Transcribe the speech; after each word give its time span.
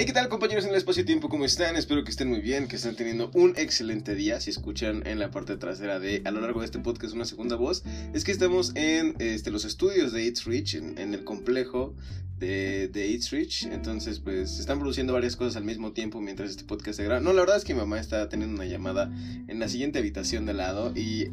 Hey, 0.00 0.06
¿qué 0.06 0.12
tal 0.12 0.28
compañeros 0.28 0.62
en 0.64 0.70
el 0.70 0.76
espacio-tiempo? 0.76 1.28
¿Cómo 1.28 1.44
están? 1.44 1.74
Espero 1.74 2.04
que 2.04 2.12
estén 2.12 2.28
muy 2.28 2.40
bien, 2.40 2.68
que 2.68 2.76
estén 2.76 2.94
teniendo 2.94 3.32
un 3.34 3.54
excelente 3.56 4.14
día. 4.14 4.40
Si 4.40 4.48
escuchan 4.48 5.04
en 5.08 5.18
la 5.18 5.32
parte 5.32 5.56
trasera 5.56 5.98
de 5.98 6.22
a 6.24 6.30
lo 6.30 6.40
largo 6.40 6.60
de 6.60 6.66
este 6.66 6.78
podcast 6.78 7.14
una 7.14 7.24
segunda 7.24 7.56
voz, 7.56 7.82
es 8.14 8.22
que 8.22 8.30
estamos 8.30 8.70
en 8.76 9.16
este, 9.18 9.50
los 9.50 9.64
estudios 9.64 10.12
de 10.12 10.24
It's 10.24 10.44
Rich, 10.44 10.76
en, 10.76 11.14
el 11.14 11.24
complejo 11.24 11.96
de, 12.38 12.86
de 12.86 13.08
It's 13.08 13.32
Rich. 13.32 13.64
Entonces, 13.72 14.20
pues 14.20 14.52
se 14.52 14.60
están 14.60 14.78
produciendo 14.78 15.14
varias 15.14 15.34
cosas 15.34 15.56
al 15.56 15.64
mismo 15.64 15.90
tiempo 15.90 16.20
mientras 16.20 16.50
este 16.50 16.62
podcast 16.62 16.98
se 16.98 17.02
graba. 17.02 17.20
No, 17.20 17.32
la 17.32 17.40
verdad 17.40 17.56
es 17.56 17.64
que 17.64 17.74
mi 17.74 17.80
mamá 17.80 17.98
está 17.98 18.28
teniendo 18.28 18.54
una 18.54 18.66
llamada 18.66 19.10
en 19.48 19.58
la 19.58 19.68
siguiente 19.68 19.98
habitación 19.98 20.46
de 20.46 20.54
lado 20.54 20.92
y 20.94 21.32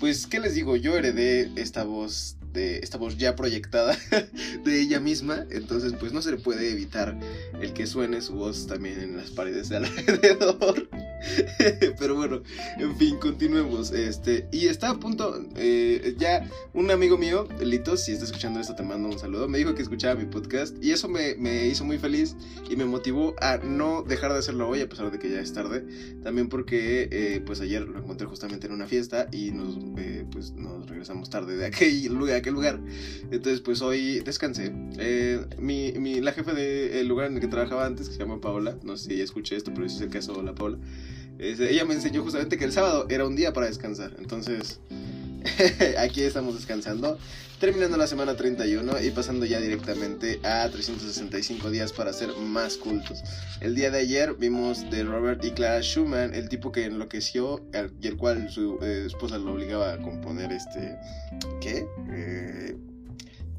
pues, 0.00 0.26
¿qué 0.26 0.40
les 0.40 0.54
digo? 0.54 0.76
Yo 0.76 0.96
heredé 0.96 1.52
esta 1.56 1.84
voz 1.84 2.38
de 2.52 2.78
esta 2.78 2.98
voz 2.98 3.16
ya 3.16 3.36
proyectada 3.36 3.96
de 4.64 4.80
ella 4.80 5.00
misma, 5.00 5.46
entonces 5.50 5.94
pues 5.98 6.12
no 6.12 6.22
se 6.22 6.30
le 6.30 6.36
puede 6.36 6.70
evitar 6.70 7.18
el 7.60 7.72
que 7.72 7.86
suene 7.86 8.20
su 8.20 8.34
voz 8.34 8.66
también 8.66 9.00
en 9.00 9.16
las 9.16 9.30
paredes 9.30 9.68
de 9.68 9.76
alrededor. 9.76 10.88
Pero 11.98 12.14
bueno, 12.14 12.42
en 12.78 12.96
fin, 12.96 13.16
continuemos. 13.18 13.90
Este, 13.92 14.48
y 14.52 14.66
está 14.66 14.90
a 14.90 14.98
punto, 14.98 15.44
eh, 15.56 16.14
ya 16.18 16.48
un 16.74 16.90
amigo 16.90 17.18
mío, 17.18 17.48
Litos, 17.60 18.04
si 18.04 18.12
está 18.12 18.24
escuchando 18.24 18.60
esto 18.60 18.74
te 18.74 18.82
mando 18.82 19.08
un 19.08 19.18
saludo, 19.18 19.48
me 19.48 19.58
dijo 19.58 19.74
que 19.74 19.82
escuchaba 19.82 20.14
mi 20.14 20.26
podcast 20.26 20.76
y 20.82 20.92
eso 20.92 21.08
me, 21.08 21.66
hizo 21.66 21.84
muy 21.84 21.98
feliz 21.98 22.36
y 22.68 22.76
me 22.76 22.84
motivó 22.84 23.34
a 23.40 23.58
no 23.58 24.02
dejar 24.02 24.32
de 24.32 24.38
hacerlo 24.38 24.68
hoy 24.68 24.80
a 24.80 24.88
pesar 24.88 25.10
de 25.10 25.18
que 25.18 25.30
ya 25.30 25.40
es 25.40 25.52
tarde. 25.52 25.84
También 26.22 26.48
porque 26.48 27.08
eh, 27.10 27.42
pues 27.44 27.60
ayer 27.60 27.82
lo 27.82 27.98
encontré 27.98 28.26
justamente 28.26 28.66
en 28.66 28.72
una 28.72 28.86
fiesta 28.86 29.28
y 29.32 29.50
nos, 29.50 29.76
eh, 29.98 30.24
pues, 30.30 30.52
nos 30.52 30.88
regresamos 30.88 31.30
tarde 31.30 31.56
de 31.56 31.66
aquel 31.66 32.06
lugar, 32.14 32.36
aquel 32.46 32.54
lugar. 32.54 32.80
Entonces 33.30 33.60
pues 33.60 33.82
hoy 33.82 34.20
descansé. 34.20 34.70
mi, 35.58 35.92
mi, 35.92 36.20
la 36.20 36.32
jefe 36.32 36.54
del 36.54 37.08
lugar 37.08 37.26
en 37.28 37.34
el 37.34 37.40
que 37.40 37.48
trabajaba 37.48 37.86
antes, 37.86 38.08
que 38.08 38.14
se 38.14 38.20
llama 38.20 38.40
Paola, 38.40 38.76
no 38.82 38.96
sé 38.96 39.10
si 39.10 39.20
escuché 39.20 39.56
esto, 39.56 39.72
pero 39.74 39.88
si 39.88 39.96
es 39.96 40.02
el 40.02 40.10
caso, 40.10 40.42
la 40.42 40.54
Paola 40.54 40.78
ella 41.38 41.84
me 41.84 41.94
enseñó 41.94 42.22
justamente 42.22 42.56
que 42.56 42.64
el 42.64 42.72
sábado 42.72 43.06
era 43.08 43.26
un 43.26 43.36
día 43.36 43.52
para 43.52 43.66
descansar. 43.66 44.14
Entonces, 44.18 44.80
aquí 45.98 46.22
estamos 46.22 46.54
descansando, 46.54 47.18
terminando 47.60 47.96
la 47.96 48.06
semana 48.06 48.36
31 48.36 49.00
y 49.02 49.10
pasando 49.10 49.46
ya 49.46 49.60
directamente 49.60 50.40
a 50.42 50.68
365 50.68 51.70
días 51.70 51.92
para 51.92 52.12
ser 52.12 52.30
más 52.36 52.76
cultos. 52.76 53.22
El 53.60 53.74
día 53.74 53.90
de 53.90 53.98
ayer 53.98 54.34
vimos 54.34 54.88
de 54.90 55.04
Robert 55.04 55.44
y 55.44 55.50
Clara 55.52 55.80
Schumann, 55.82 56.34
el 56.34 56.48
tipo 56.48 56.72
que 56.72 56.84
enloqueció 56.84 57.64
y 58.00 58.06
el 58.06 58.16
cual 58.16 58.50
su 58.50 58.78
eh, 58.82 59.04
esposa 59.06 59.38
lo 59.38 59.52
obligaba 59.52 59.92
a 59.92 59.98
componer 59.98 60.52
este... 60.52 60.96
¿Qué? 61.60 61.86
Eh, 62.10 62.76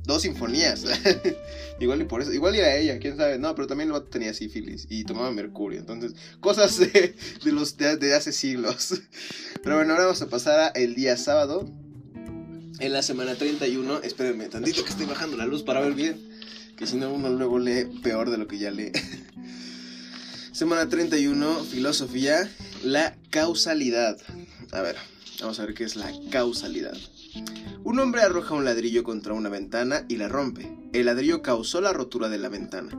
dos 0.07 0.23
sinfonías. 0.23 0.85
igual 1.79 2.01
y 2.01 2.05
por 2.05 2.21
eso, 2.21 2.33
igual 2.33 2.55
era 2.55 2.75
ella, 2.75 2.97
quién 2.97 3.17
sabe. 3.17 3.37
No, 3.37 3.53
pero 3.53 3.67
también 3.67 3.91
tenía 4.09 4.33
sífilis 4.33 4.87
y 4.89 5.03
tomaba 5.03 5.29
mercurio. 5.31 5.79
Entonces, 5.79 6.13
cosas 6.39 6.79
de, 6.79 7.15
los 7.43 7.77
de, 7.77 8.15
hace 8.15 8.31
siglos. 8.31 9.01
Pero 9.63 9.75
bueno, 9.75 9.93
ahora 9.93 10.05
vamos 10.05 10.21
a 10.21 10.27
pasar 10.27 10.59
a 10.59 10.67
el 10.69 10.95
día 10.95 11.17
sábado. 11.17 11.69
En 12.79 12.93
la 12.93 13.01
semana 13.01 13.35
31, 13.35 14.01
espérenme 14.03 14.47
tantito 14.47 14.83
que 14.83 14.91
estoy 14.91 15.07
bajando 15.07 15.35
la 15.35 15.45
luz 15.45 15.63
para 15.63 15.81
ver 15.81 15.93
bien. 15.93 16.17
Que 16.77 16.87
si 16.87 16.95
no, 16.95 17.11
uno 17.11 17.29
luego 17.29 17.59
lee 17.59 17.85
peor 18.01 18.29
de 18.29 18.37
lo 18.37 18.47
que 18.47 18.59
ya 18.59 18.71
lee. 18.71 18.91
semana 20.53 20.87
31, 20.87 21.63
filosofía, 21.65 22.49
la 22.83 23.17
causalidad. 23.29 24.17
A 24.71 24.81
ver, 24.81 24.95
vamos 25.41 25.59
a 25.59 25.65
ver 25.65 25.73
qué 25.73 25.83
es 25.83 25.95
la 25.95 26.11
causalidad. 26.29 26.95
Un 27.83 27.99
hombre 27.99 28.21
arroja 28.21 28.53
un 28.53 28.65
ladrillo 28.65 29.03
contra 29.03 29.33
una 29.33 29.49
ventana 29.49 30.05
y 30.07 30.17
la 30.17 30.27
rompe. 30.27 30.77
El 30.93 31.05
ladrillo 31.05 31.41
causó 31.41 31.81
la 31.81 31.93
rotura 31.93 32.29
de 32.29 32.37
la 32.37 32.49
ventana. 32.49 32.89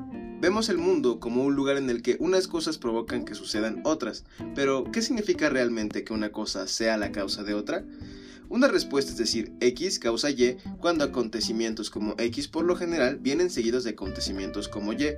Vemos 0.41 0.69
el 0.69 0.78
mundo 0.78 1.19
como 1.19 1.42
un 1.42 1.56
lugar 1.56 1.77
en 1.77 1.91
el 1.91 2.00
que 2.00 2.17
unas 2.20 2.47
cosas 2.47 2.78
provocan 2.78 3.25
que 3.25 3.34
sucedan 3.34 3.81
otras, 3.84 4.25
pero 4.55 4.84
¿qué 4.92 5.03
significa 5.03 5.48
realmente 5.48 6.04
que 6.04 6.12
una 6.12 6.31
cosa 6.31 6.69
sea 6.69 6.97
la 6.97 7.10
causa 7.10 7.43
de 7.43 7.54
otra? 7.54 7.84
Una 8.50 8.66
respuesta 8.66 9.12
es 9.12 9.19
decir, 9.19 9.53
X 9.60 9.98
causa 9.98 10.31
Y 10.31 10.56
cuando 10.81 11.04
acontecimientos 11.04 11.91
como 11.91 12.14
X 12.16 12.48
por 12.48 12.64
lo 12.64 12.76
general 12.76 13.19
vienen 13.19 13.50
seguidos 13.50 13.84
de 13.84 13.91
acontecimientos 13.91 14.69
como 14.69 14.94
Y. 14.94 15.16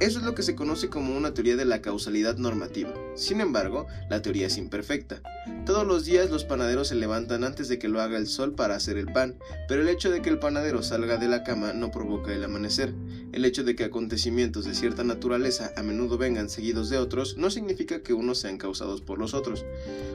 Eso 0.00 0.18
es 0.18 0.24
lo 0.24 0.34
que 0.34 0.42
se 0.42 0.56
conoce 0.56 0.88
como 0.88 1.16
una 1.16 1.32
teoría 1.32 1.54
de 1.54 1.64
la 1.64 1.80
causalidad 1.80 2.38
normativa. 2.38 2.92
Sin 3.14 3.40
embargo, 3.40 3.86
la 4.10 4.20
teoría 4.20 4.48
es 4.48 4.58
imperfecta. 4.58 5.22
Todos 5.64 5.86
los 5.86 6.04
días 6.04 6.30
los 6.30 6.44
panaderos 6.44 6.88
se 6.88 6.96
levantan 6.96 7.44
antes 7.44 7.68
de 7.68 7.78
que 7.78 7.88
lo 7.88 8.00
haga 8.00 8.18
el 8.18 8.26
sol 8.26 8.54
para 8.54 8.74
hacer 8.74 8.98
el 8.98 9.12
pan, 9.12 9.36
pero 9.68 9.82
el 9.82 9.88
hecho 9.88 10.10
de 10.10 10.20
que 10.20 10.30
el 10.30 10.40
panadero 10.40 10.82
salga 10.82 11.18
de 11.18 11.28
la 11.28 11.44
cama 11.44 11.72
no 11.72 11.92
provoca 11.92 12.34
el 12.34 12.42
amanecer. 12.42 12.92
El 13.30 13.44
hecho 13.44 13.62
de 13.62 13.76
que 13.76 13.84
acontecimientos 13.84 14.64
de 14.64 14.74
cierta 14.74 15.04
naturaleza 15.04 15.72
a 15.76 15.84
menudo 15.84 16.18
vengan 16.18 16.50
seguidos 16.50 16.90
de 16.90 16.98
otros 16.98 17.36
no 17.36 17.48
significa 17.48 18.02
que 18.02 18.12
unos 18.12 18.38
sean 18.38 18.58
causados 18.58 19.02
por 19.02 19.20
los 19.20 19.34
otros. 19.34 19.64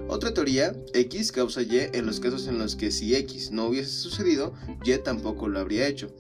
Otra 0.10 0.34
teoría, 0.34 0.76
X 0.94 1.32
causa 1.32 1.62
Y 1.62 1.90
en 1.94 2.06
los 2.06 2.20
casos 2.20 2.48
en 2.48 2.57
los 2.60 2.76
que 2.76 2.92
si 2.92 3.16
X 3.16 3.52
no 3.52 3.66
hubiese 3.66 3.92
sucedido, 3.92 4.54
Y 4.84 4.98
tampoco 4.98 5.48
lo 5.48 5.60
habría 5.60 5.88
hecho. 5.88 6.14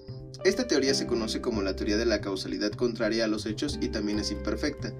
Esta 0.43 0.67
teoría 0.67 0.93
se 0.93 1.07
conoce 1.07 1.41
como 1.41 1.61
la 1.61 1.75
teoría 1.75 1.97
de 1.97 2.05
la 2.05 2.21
causalidad 2.21 2.71
contraria 2.71 3.25
a 3.25 3.27
los 3.27 3.45
hechos 3.45 3.79
y 3.81 3.89
también 3.89 4.19
es 4.19 4.31
imperfecta. 4.31 4.93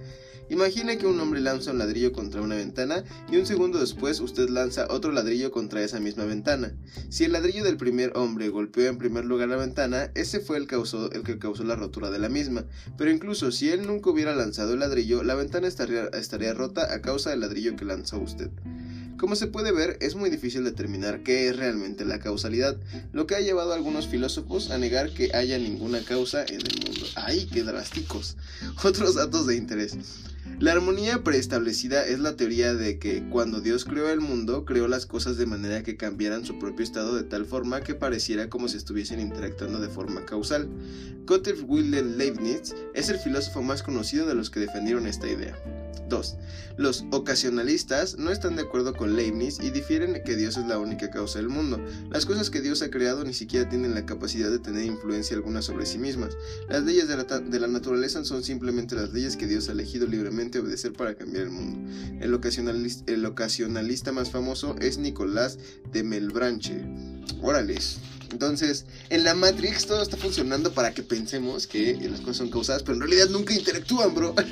Imagina 0.49 0.97
que 0.97 1.05
un 1.05 1.19
hombre 1.19 1.41
lanza 1.41 1.71
un 1.71 1.77
ladrillo 1.77 2.13
contra 2.13 2.41
una 2.41 2.55
ventana 2.55 3.03
y 3.29 3.35
un 3.35 3.45
segundo 3.45 3.79
después 3.79 4.21
usted 4.21 4.49
lanza 4.49 4.87
otro 4.89 5.11
ladrillo 5.11 5.51
contra 5.51 5.83
esa 5.83 5.99
misma 5.99 6.23
ventana. 6.23 6.73
Si 7.09 7.25
el 7.25 7.33
ladrillo 7.33 7.65
del 7.65 7.75
primer 7.75 8.13
hombre 8.15 8.47
golpeó 8.47 8.87
en 8.87 8.97
primer 8.97 9.25
lugar 9.25 9.49
la 9.49 9.57
ventana, 9.57 10.09
ese 10.15 10.39
fue 10.39 10.57
el, 10.57 10.67
el 11.11 11.23
que 11.23 11.37
causó 11.37 11.65
la 11.65 11.75
rotura 11.75 12.09
de 12.09 12.19
la 12.19 12.29
misma. 12.29 12.65
Pero 12.97 13.11
incluso 13.11 13.51
si 13.51 13.69
él 13.69 13.85
nunca 13.85 14.09
hubiera 14.09 14.35
lanzado 14.35 14.73
el 14.73 14.79
ladrillo, 14.79 15.21
la 15.21 15.35
ventana 15.35 15.67
estaría, 15.67 16.05
estaría 16.13 16.53
rota 16.53 16.93
a 16.93 17.01
causa 17.01 17.29
del 17.29 17.41
ladrillo 17.41 17.75
que 17.75 17.83
lanzó 17.83 18.17
usted. 18.17 18.49
Como 19.17 19.35
se 19.35 19.47
puede 19.47 19.71
ver, 19.71 19.97
es 19.99 20.15
muy 20.15 20.29
difícil 20.29 20.63
determinar 20.63 21.23
qué 21.23 21.47
es 21.49 21.55
realmente 21.55 22.05
la 22.05 22.19
causalidad, 22.19 22.77
lo 23.13 23.25
que 23.25 23.35
ha 23.35 23.39
llevado 23.39 23.71
a 23.71 23.75
algunos 23.75 24.07
filósofos 24.07 24.69
a 24.69 24.77
negar 24.77 25.11
que 25.11 25.33
haya 25.33 25.57
ninguna 25.57 26.03
causa 26.03 26.45
en 26.45 26.61
el 26.61 26.85
mundo. 26.85 27.05
¡Ay, 27.15 27.47
qué 27.51 27.63
drásticos! 27.63 28.37
Otros 28.83 29.15
datos 29.15 29.47
de 29.47 29.55
interés. 29.55 29.97
La 30.59 30.71
armonía 30.71 31.23
preestablecida 31.23 32.05
es 32.05 32.19
la 32.19 32.35
teoría 32.35 32.73
de 32.73 32.99
que 32.99 33.27
cuando 33.29 33.59
Dios 33.59 33.85
creó 33.85 34.09
el 34.09 34.21
mundo, 34.21 34.65
creó 34.65 34.87
las 34.87 35.05
cosas 35.05 35.37
de 35.37 35.45
manera 35.45 35.83
que 35.83 35.97
cambiaran 35.97 36.45
su 36.45 36.57
propio 36.57 36.83
estado 36.83 37.15
de 37.15 37.23
tal 37.23 37.45
forma 37.45 37.81
que 37.81 37.95
pareciera 37.95 38.49
como 38.49 38.67
si 38.67 38.77
estuviesen 38.77 39.19
interactuando 39.19 39.79
de 39.79 39.89
forma 39.89 40.25
causal. 40.25 40.67
Gottlieb 41.25 41.63
Wilhelm 41.67 42.17
Leibniz 42.17 42.75
es 42.93 43.09
el 43.09 43.17
filósofo 43.17 43.61
más 43.61 43.83
conocido 43.83 44.25
de 44.25 44.35
los 44.35 44.49
que 44.49 44.59
defendieron 44.59 45.05
esta 45.05 45.27
idea. 45.27 45.55
2. 46.07 46.37
Los 46.77 47.05
ocasionalistas 47.11 48.17
no 48.17 48.31
están 48.31 48.55
de 48.55 48.61
acuerdo 48.61 48.93
con 48.93 49.15
Leibniz 49.15 49.59
y 49.59 49.71
difieren 49.71 50.21
que 50.23 50.35
Dios 50.35 50.57
es 50.57 50.67
la 50.67 50.77
única 50.77 51.09
causa 51.09 51.39
del 51.39 51.49
mundo. 51.49 51.83
Las 52.11 52.25
cosas 52.25 52.49
que 52.49 52.61
Dios 52.61 52.81
ha 52.81 52.91
creado 52.91 53.23
ni 53.23 53.33
siquiera 53.33 53.67
tienen 53.67 53.95
la 53.95 54.05
capacidad 54.05 54.49
de 54.49 54.59
tener 54.59 54.85
influencia 54.85 55.35
alguna 55.35 55.61
sobre 55.61 55.85
sí 55.85 55.97
mismas. 55.97 56.37
Las 56.69 56.83
leyes 56.83 57.07
de 57.07 57.59
la, 57.59 57.67
naturaleza 57.67 58.23
son 58.25 58.43
simplemente 58.43 58.95
las 58.95 59.11
leyes 59.11 59.37
que 59.37 59.47
Dios 59.47 59.69
ha 59.69 59.71
elegido 59.71 60.07
libremente 60.07 60.59
obedecer 60.59 60.93
para 60.93 61.15
cambiar 61.15 61.43
el 61.43 61.51
mundo. 61.51 61.89
El 62.21 62.33
ocasionalista, 62.33 63.11
el 63.11 63.25
ocasionalista 63.25 64.11
más 64.11 64.29
famoso 64.29 64.75
es 64.79 64.97
Nicolás 64.97 65.57
de 65.91 66.03
Melbranche. 66.03 66.85
Órales. 67.41 67.99
Entonces, 68.31 68.85
en 69.09 69.23
la 69.23 69.33
Matrix 69.33 69.85
todo 69.85 70.01
está 70.01 70.17
funcionando 70.17 70.73
para 70.73 70.93
que 70.93 71.03
pensemos 71.03 71.67
que 71.67 71.97
las 72.09 72.21
cosas 72.21 72.37
son 72.37 72.49
causadas, 72.49 72.83
pero 72.83 72.95
en 72.95 73.01
realidad 73.01 73.29
nunca 73.29 73.53
interactúan, 73.53 74.13
bro. 74.13 74.35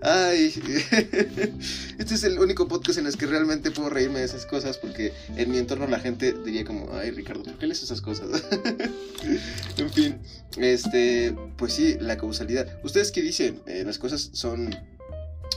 Ay, 0.00 0.54
este 1.98 2.14
es 2.14 2.22
el 2.22 2.38
único 2.38 2.68
podcast 2.68 2.98
en 2.98 3.06
el 3.06 3.16
que 3.16 3.26
realmente 3.26 3.70
puedo 3.70 3.90
reírme 3.90 4.20
de 4.20 4.26
esas 4.26 4.46
cosas 4.46 4.78
porque 4.78 5.12
en 5.36 5.50
mi 5.50 5.58
entorno 5.58 5.86
la 5.88 5.98
gente 5.98 6.32
diría 6.44 6.64
como, 6.64 6.94
ay 6.94 7.10
Ricardo, 7.10 7.42
¿por 7.42 7.58
qué 7.58 7.66
lees 7.66 7.82
esas 7.82 8.00
cosas? 8.00 8.28
en 9.76 9.90
fin, 9.90 10.18
este, 10.56 11.34
pues 11.56 11.72
sí, 11.72 11.96
la 12.00 12.16
causalidad. 12.16 12.68
¿Ustedes 12.84 13.10
qué 13.10 13.22
dicen? 13.22 13.60
Eh, 13.66 13.82
las 13.84 13.98
cosas 13.98 14.30
son, 14.32 14.74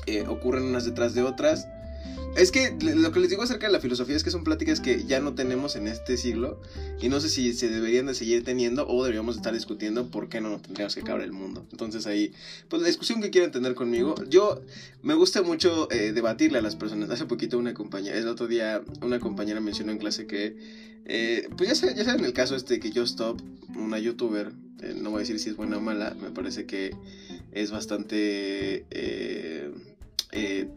eh, 0.08 0.24
ocurren 0.28 0.64
unas 0.64 0.86
detrás 0.86 1.14
de 1.14 1.22
otras 1.22 1.68
es 2.36 2.52
que 2.52 2.72
lo 2.82 3.12
que 3.12 3.20
les 3.20 3.30
digo 3.30 3.44
acerca 3.44 3.68
de 3.68 3.74
la 3.74 3.82
filosofía 3.82 4.16
es 4.16 4.24
que 4.24 4.32
son 4.32 4.46
pláticas 4.46 4.80
que 4.80 5.04
ya 5.04 5.20
no 5.20 5.34
tenemos 5.34 5.76
en 5.76 5.88
este 5.88 6.16
siglo 6.16 6.62
y 7.02 7.10
no 7.10 7.20
sé 7.20 7.28
si 7.28 7.54
se 7.54 7.70
deberían 7.70 8.06
de 8.06 8.14
seguir 8.14 8.46
teniendo 8.46 8.88
o 8.88 9.04
deberíamos 9.04 9.36
estar 9.36 9.54
discutiendo 9.54 10.08
por 10.08 10.30
qué 10.30 10.40
no 10.40 10.60
tendríamos 10.62 10.96
que 10.96 11.02
acabar 11.02 11.22
el 11.22 11.34
mundo. 11.34 11.66
Entonces 11.72 12.08
ahí, 12.08 12.32
pues 12.70 12.82
la 12.82 12.88
discusión 12.88 13.22
que 13.22 13.32
quieran 13.32 13.52
tener 13.52 13.76
conmigo, 13.76 14.16
yo 14.30 14.62
me 15.04 15.14
gusta 15.14 15.42
mucho 15.42 15.92
eh, 15.92 16.14
debatirle 16.14 16.60
a 16.60 16.62
las 16.62 16.78
personas. 16.78 17.10
Hace 17.10 17.26
poquito 17.26 17.58
una 17.58 17.74
compañera, 17.74 18.18
el 18.18 18.28
otro 18.30 18.48
día 18.48 18.82
una 19.02 19.20
compañera 19.20 19.60
mencionó 19.60 19.92
en 19.92 19.98
clase 19.98 20.26
que, 20.26 20.56
eh, 21.06 21.50
pues 21.58 21.68
ya, 21.68 21.76
saben, 21.76 21.96
ya 21.98 22.14
el 22.14 22.34
caso 22.34 22.56
este 22.56 22.80
que 22.80 22.92
yo 22.92 23.04
stop, 23.04 23.42
una 23.76 24.00
youtuber, 24.00 24.54
eh, 24.82 24.96
no 24.96 25.10
voy 25.10 25.18
a 25.18 25.20
decir 25.20 25.38
si 25.38 25.50
es 25.50 25.58
buena 25.58 25.78
o 25.78 25.82
mala, 25.82 26.16
me 26.22 26.30
parece 26.30 26.66
que 26.66 26.96
es 27.52 27.72
bastante... 27.72 28.86
eh, 30.32 30.70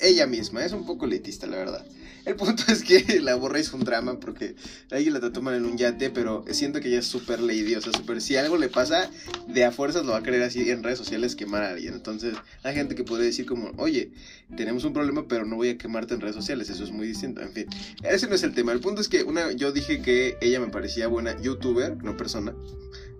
ella 0.00 0.26
misma, 0.26 0.64
es 0.64 0.72
un 0.72 0.84
poco 0.84 1.06
elitista, 1.06 1.46
la 1.46 1.56
verdad. 1.56 1.86
El 2.24 2.36
punto 2.36 2.62
es 2.68 2.82
que 2.82 3.20
la 3.20 3.34
borra 3.34 3.58
hizo 3.58 3.76
un 3.76 3.84
drama 3.84 4.20
porque 4.20 4.54
alguien 4.90 5.14
la 5.14 5.40
mal 5.40 5.54
en 5.54 5.64
un 5.64 5.76
yate, 5.76 6.10
pero 6.10 6.44
siento 6.50 6.80
que 6.80 6.88
ella 6.88 7.00
es 7.00 7.06
súper 7.06 7.40
lady, 7.40 7.74
o 7.74 7.80
sea, 7.80 7.92
si 8.20 8.36
algo 8.36 8.56
le 8.56 8.68
pasa, 8.68 9.10
de 9.48 9.64
a 9.64 9.72
fuerzas 9.72 10.04
lo 10.04 10.12
va 10.12 10.18
a 10.18 10.22
querer 10.22 10.42
así 10.42 10.70
en 10.70 10.82
redes 10.82 10.98
sociales 10.98 11.34
quemar 11.34 11.62
a 11.62 11.70
alguien. 11.70 11.94
Entonces, 11.94 12.34
hay 12.62 12.74
gente 12.74 12.94
que 12.94 13.04
podría 13.04 13.26
decir 13.26 13.46
como, 13.46 13.72
oye, 13.76 14.12
tenemos 14.56 14.84
un 14.84 14.92
problema, 14.92 15.26
pero 15.26 15.44
no 15.44 15.56
voy 15.56 15.70
a 15.70 15.78
quemarte 15.78 16.14
en 16.14 16.20
redes 16.20 16.36
sociales, 16.36 16.70
eso 16.70 16.84
es 16.84 16.92
muy 16.92 17.06
distinto. 17.06 17.40
En 17.40 17.52
fin, 17.52 17.66
ese 18.04 18.28
no 18.28 18.34
es 18.34 18.42
el 18.42 18.54
tema. 18.54 18.72
El 18.72 18.80
punto 18.80 19.00
es 19.00 19.08
que 19.08 19.24
una, 19.24 19.52
yo 19.52 19.72
dije 19.72 20.02
que 20.02 20.36
ella 20.40 20.60
me 20.60 20.68
parecía 20.68 21.08
buena 21.08 21.40
youtuber, 21.40 22.02
no 22.04 22.16
persona, 22.16 22.54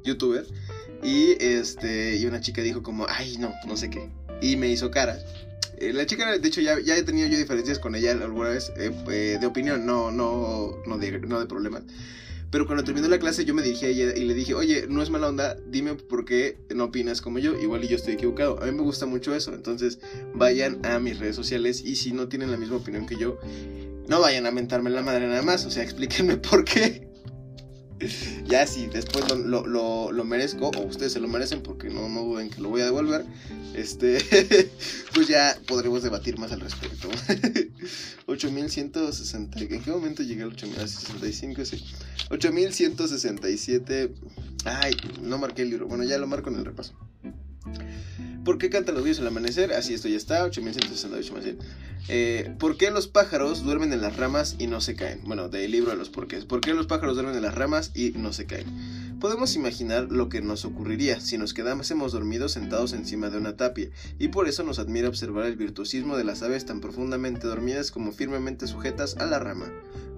youtuber, 0.05 0.47
y 1.03 1.33
este, 1.41 2.17
y 2.17 2.27
una 2.27 2.41
chica 2.41 2.63
dijo 2.63 2.83
como, 2.83 3.07
ay, 3.09 3.37
no, 3.39 3.53
no 3.67 3.77
sé 3.77 3.91
qué, 3.91 4.09
y 4.43 4.57
me 4.57 4.69
hizo 4.69 4.91
cara. 4.91 5.19
Eh, 5.79 5.93
la 5.93 6.05
chica, 6.07 6.39
de 6.39 6.49
hecho, 6.49 6.61
ya, 6.61 6.79
ya 6.81 6.97
he 6.97 7.03
tenido 7.03 7.29
yo 7.29 7.39
diferencias 7.39 7.79
con 7.79 7.95
ella 7.95 8.13
alguna 8.13 8.51
vez 8.51 8.73
eh, 8.77 8.93
eh, 9.11 9.39
de 9.41 9.47
opinión, 9.47 9.87
no, 9.87 10.11
no, 10.11 10.77
no, 10.87 10.99
de, 10.99 11.21
no 11.21 11.41
de 11.41 11.47
problemas. 11.47 11.83
Pero 12.51 12.67
cuando 12.67 12.85
terminó 12.85 13.09
la 13.09 13.19
clase 13.19 13.47
yo 13.47 13.55
me 13.55 13.63
dirigí 13.63 13.87
a 13.87 13.89
ella 13.89 14.15
y 14.15 14.25
le 14.25 14.35
dije, 14.35 14.53
oye, 14.53 14.87
no 14.87 15.03
es 15.03 15.09
mala 15.09 15.29
onda, 15.29 15.57
dime 15.67 15.95
por 15.95 16.27
qué 16.27 16.59
no 16.75 16.85
opinas 16.85 17.23
como 17.23 17.39
yo. 17.39 17.59
Igual 17.59 17.83
y 17.83 17.89
yo 17.89 17.97
estoy 17.97 18.13
equivocado. 18.13 18.63
A 18.63 18.67
mí 18.67 18.73
me 18.73 18.83
gusta 18.83 19.07
mucho 19.07 19.35
eso. 19.35 19.55
Entonces 19.55 20.01
vayan 20.35 20.85
a 20.85 20.99
mis 20.99 21.19
redes 21.19 21.35
sociales 21.35 21.83
y 21.83 21.97
si 21.97 22.13
no 22.13 22.29
tienen 22.29 22.51
la 22.51 22.59
misma 22.59 22.77
opinión 22.77 23.07
que 23.07 23.17
yo, 23.17 23.39
no 24.07 24.21
vayan 24.21 24.45
a 24.45 24.51
mentarme 24.51 24.91
la 24.91 25.03
madre 25.03 25.29
nada 25.29 25.41
más. 25.41 25.65
O 25.65 25.71
sea, 25.71 25.83
explíquenme 25.83 26.37
por 26.37 26.67
qué. 26.67 27.12
ya 28.47 28.67
si 28.67 28.87
después 28.87 29.25
lo, 29.31 29.67
lo, 29.67 30.25
merezco, 30.25 30.69
o 30.69 30.83
ustedes 30.83 31.13
se 31.13 31.21
lo 31.21 31.29
merecen 31.29 31.63
porque 31.63 31.89
no, 31.89 32.09
no 32.09 32.23
duden 32.23 32.51
que 32.51 32.61
lo 32.61 32.69
voy 32.69 32.81
a 32.81 32.87
devolver, 32.87 33.25
este, 33.75 34.19
pues 35.15 35.29
ya 35.29 35.57
podremos 35.67 36.03
debatir 36.03 36.39
más 36.39 36.53
al 36.53 36.61
respecto. 36.61 37.09
8160, 38.27 39.59
¿en 39.59 39.83
qué 39.83 39.91
momento 39.91 40.23
llegué 40.23 40.43
al 40.43 40.51
8065? 40.51 41.65
Sí. 41.65 41.85
8167, 42.31 44.13
ay, 44.65 44.97
no 45.21 45.39
marqué 45.39 45.63
el 45.63 45.71
libro, 45.71 45.89
bueno, 45.89 46.05
ya 46.05 46.19
lo 46.19 46.27
marco 46.27 46.51
en 46.51 46.57
el 46.57 46.65
repaso. 46.65 46.95
¿Por 48.45 48.59
qué 48.59 48.71
cantan 48.71 48.97
los 48.97 49.05
vídeos 49.05 49.21
al 49.21 49.29
amanecer? 49.29 49.73
Así 49.73 49.95
esto 49.95 50.09
ya 50.09 50.17
está, 50.17 50.45
8168 50.45 51.35
más 51.35 51.45
bien. 51.45 51.59
Eh, 52.09 52.55
¿Por 52.59 52.77
qué 52.77 52.91
los 52.91 53.07
pájaros 53.07 53.63
duermen 53.63 53.93
en 53.93 54.01
las 54.01 54.17
ramas 54.17 54.57
y 54.59 54.67
no 54.67 54.81
se 54.81 54.97
caen? 54.97 55.21
Bueno, 55.25 55.49
del 55.49 55.71
libro 55.71 55.93
de 55.93 55.97
los 55.97 56.11
porqués. 56.11 56.45
¿Por 56.45 56.61
qué 56.61 56.75
los 56.75 56.87
pájaros 56.87 57.15
duermen 57.15 57.37
en 57.37 57.43
las 57.43 57.55
ramas 57.55 57.93
y 57.95 58.11
no 58.11 58.33
se 58.33 58.47
caen? 58.47 58.67
Podemos 59.21 59.55
imaginar 59.55 60.11
lo 60.11 60.29
que 60.29 60.43
nos 60.43 60.65
ocurriría 60.65 61.21
si 61.21 61.39
nos 61.39 61.55
quedásemos 61.55 62.11
dormidos 62.11 62.51
sentados 62.51 62.93
encima 62.93 63.31
de 63.31 63.39
una 63.39 63.57
tapia, 63.57 63.89
y 64.19 64.29
por 64.29 64.49
eso 64.49 64.65
nos 64.65 64.81
admira 64.81 65.09
observar 65.09 65.47
el 65.47 65.55
virtuosismo 65.55 66.17
de 66.17 66.25
las 66.25 66.43
aves 66.43 66.67
tan 66.67 66.81
profundamente 66.81 67.47
dormidas 67.47 67.93
como 67.93 68.11
firmemente 68.11 68.67
sujetas 68.67 69.17
a 69.19 69.27
la 69.27 69.39
rama. 69.39 69.71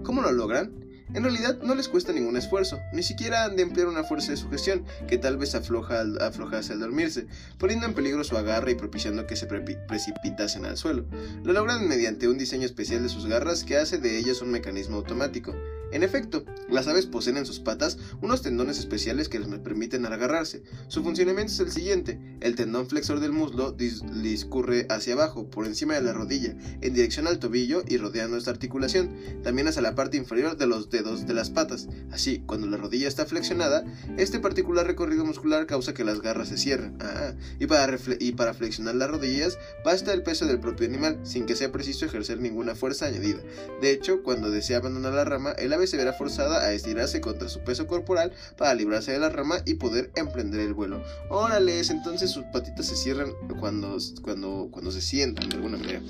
¿Cómo 0.04 0.22
lo 0.22 0.32
logran? 0.32 0.72
En 1.12 1.22
realidad 1.22 1.58
no 1.62 1.74
les 1.74 1.88
cuesta 1.88 2.12
ningún 2.12 2.36
esfuerzo, 2.36 2.80
ni 2.92 3.02
siquiera 3.02 3.44
han 3.44 3.56
de 3.56 3.62
emplear 3.62 3.88
una 3.88 4.04
fuerza 4.04 4.30
de 4.30 4.36
sugestión 4.36 4.84
que 5.06 5.18
tal 5.18 5.36
vez 5.36 5.54
afloja 5.54 6.00
al, 6.00 6.20
aflojase 6.22 6.72
al 6.72 6.80
dormirse, 6.80 7.26
poniendo 7.58 7.86
en 7.86 7.94
peligro 7.94 8.24
su 8.24 8.36
agarre 8.36 8.72
y 8.72 8.76
propiciando 8.76 9.26
que 9.26 9.36
se 9.36 9.46
precipitasen 9.46 10.64
al 10.64 10.76
suelo. 10.76 11.04
Lo 11.44 11.52
logran 11.52 11.86
mediante 11.86 12.28
un 12.28 12.38
diseño 12.38 12.64
especial 12.64 13.02
de 13.02 13.08
sus 13.08 13.26
garras 13.26 13.64
que 13.64 13.76
hace 13.76 13.98
de 13.98 14.18
ellas 14.18 14.40
un 14.40 14.50
mecanismo 14.50 14.96
automático. 14.96 15.54
En 15.92 16.02
efecto, 16.02 16.44
las 16.68 16.88
aves 16.88 17.06
poseen 17.06 17.36
en 17.36 17.46
sus 17.46 17.60
patas 17.60 17.98
unos 18.20 18.42
tendones 18.42 18.80
especiales 18.80 19.28
que 19.28 19.38
les 19.38 19.46
permiten 19.60 20.04
agarrarse. 20.06 20.64
Su 20.88 21.04
funcionamiento 21.04 21.52
es 21.52 21.60
el 21.60 21.70
siguiente: 21.70 22.18
el 22.40 22.56
tendón 22.56 22.88
flexor 22.88 23.20
del 23.20 23.30
muslo 23.30 23.70
discurre 23.70 24.86
hacia 24.90 25.14
abajo, 25.14 25.48
por 25.50 25.66
encima 25.66 25.94
de 25.94 26.02
la 26.02 26.12
rodilla, 26.12 26.56
en 26.80 26.94
dirección 26.94 27.28
al 27.28 27.38
tobillo 27.38 27.84
y 27.86 27.98
rodeando 27.98 28.36
esta 28.36 28.50
articulación, 28.50 29.14
también 29.44 29.68
hacia 29.68 29.82
la 29.82 29.94
parte 29.94 30.16
inferior 30.16 30.56
de 30.56 30.66
los 30.66 30.88
dedos 30.94 31.26
de 31.26 31.34
las 31.34 31.50
patas. 31.50 31.88
Así, 32.12 32.42
cuando 32.46 32.66
la 32.66 32.76
rodilla 32.76 33.08
está 33.08 33.26
flexionada, 33.26 33.84
este 34.16 34.38
particular 34.38 34.86
recorrido 34.86 35.24
muscular 35.24 35.66
causa 35.66 35.92
que 35.92 36.04
las 36.04 36.20
garras 36.20 36.48
se 36.48 36.56
cierren. 36.56 36.96
Ah, 37.00 37.32
y, 37.58 37.66
para 37.66 37.98
y 38.20 38.32
para 38.32 38.54
flexionar 38.54 38.94
las 38.94 39.10
rodillas 39.10 39.58
basta 39.84 40.12
el 40.12 40.22
peso 40.22 40.46
del 40.46 40.60
propio 40.60 40.86
animal, 40.86 41.18
sin 41.24 41.46
que 41.46 41.56
sea 41.56 41.72
preciso 41.72 42.06
ejercer 42.06 42.40
ninguna 42.40 42.74
fuerza 42.74 43.06
añadida. 43.06 43.40
De 43.80 43.90
hecho, 43.90 44.22
cuando 44.22 44.50
desea 44.50 44.78
abandonar 44.78 45.12
la 45.14 45.24
rama, 45.24 45.52
el 45.52 45.72
ave 45.72 45.86
se 45.86 45.96
verá 45.96 46.12
forzada 46.12 46.62
a 46.62 46.72
estirarse 46.72 47.20
contra 47.20 47.48
su 47.48 47.60
peso 47.60 47.86
corporal 47.86 48.32
para 48.56 48.74
librarse 48.74 49.12
de 49.12 49.18
la 49.18 49.28
rama 49.28 49.58
y 49.64 49.74
poder 49.74 50.10
emprender 50.14 50.60
el 50.60 50.74
vuelo. 50.74 51.02
Órale, 51.28 51.80
entonces 51.80 52.30
sus 52.30 52.44
patitas 52.44 52.86
se 52.86 52.96
cierran 52.96 53.32
cuando, 53.58 53.98
cuando, 54.22 54.68
cuando 54.70 54.92
se 54.92 55.00
sientan 55.00 55.48
de 55.48 55.56
alguna 55.56 55.76
manera. 55.76 56.00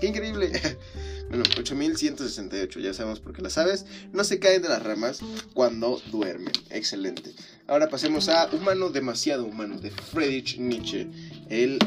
¡Qué 0.00 0.08
increíble! 0.08 0.50
Bueno, 1.28 1.44
8168, 1.58 2.80
ya 2.80 2.94
sabemos 2.94 3.20
por 3.20 3.32
qué 3.32 3.42
las 3.42 3.58
aves 3.58 3.86
no 4.12 4.24
se 4.24 4.38
caen 4.38 4.62
de 4.62 4.68
las 4.68 4.82
ramas 4.82 5.20
cuando 5.54 6.00
duermen. 6.10 6.52
Excelente. 6.70 7.32
Ahora 7.66 7.88
pasemos 7.88 8.28
a 8.28 8.50
Humano 8.52 8.90
demasiado 8.90 9.46
humano 9.46 9.78
de 9.78 9.90
Friedrich 9.90 10.58
Nietzsche, 10.58 11.08
el 11.48 11.78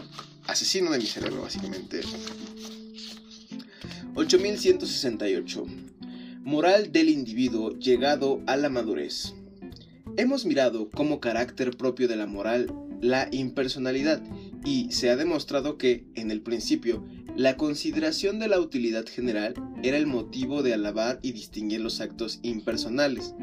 asesino 0.48 0.92
de 0.92 1.00
mi 1.00 1.06
cerebro, 1.06 1.42
básicamente. 1.44 2.02
8168. 4.16 5.66
Moral 6.44 6.92
del 6.92 7.10
individuo 7.10 7.78
llegado 7.78 8.42
a 8.48 8.56
la 8.56 8.70
madurez. 8.70 9.34
Hemos 10.18 10.46
mirado 10.46 10.90
como 10.90 11.20
carácter 11.20 11.76
propio 11.76 12.08
de 12.08 12.16
la 12.16 12.26
moral 12.26 12.74
la 13.02 13.28
impersonalidad 13.32 14.22
y 14.64 14.92
se 14.92 15.10
ha 15.10 15.16
demostrado 15.16 15.78
que, 15.78 16.06
en 16.16 16.32
el 16.32 16.42
principio, 16.42 17.06
la 17.36 17.58
consideración 17.58 18.40
de 18.40 18.48
la 18.48 18.62
utilidad 18.62 19.06
general 19.06 19.56
era 19.84 19.98
el 19.98 20.08
motivo 20.08 20.64
de 20.64 20.74
alabar 20.74 21.20
y 21.22 21.34
distinguir 21.34 21.82
los 21.82 22.00
actos 22.00 22.40
impersonales. 22.44 23.34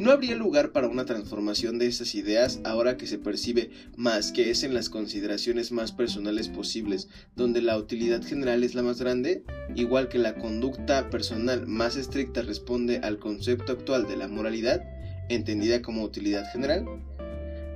No 0.00 0.10
habría 0.10 0.34
lugar 0.34 0.72
para 0.72 0.88
una 0.88 1.04
transformación 1.04 1.78
de 1.78 1.86
esas 1.86 2.16
ideas 2.16 2.58
ahora 2.64 2.96
que 2.96 3.06
se 3.06 3.18
percibe 3.18 3.70
más 3.96 4.32
que 4.32 4.50
es 4.50 4.64
en 4.64 4.74
las 4.74 4.88
consideraciones 4.88 5.70
más 5.70 5.92
personales 5.92 6.48
posibles, 6.48 7.08
donde 7.36 7.62
la 7.62 7.78
utilidad 7.78 8.22
general 8.22 8.64
es 8.64 8.74
la 8.74 8.82
más 8.82 9.00
grande, 9.00 9.44
igual 9.76 10.08
que 10.08 10.18
la 10.18 10.34
conducta 10.34 11.10
personal 11.10 11.68
más 11.68 11.96
estricta 11.96 12.42
responde 12.42 12.98
al 12.98 13.18
concepto 13.18 13.72
actual 13.72 14.08
de 14.08 14.16
la 14.16 14.26
moralidad, 14.26 14.82
entendida 15.28 15.82
como 15.82 16.02
utilidad 16.02 16.50
general. 16.50 16.84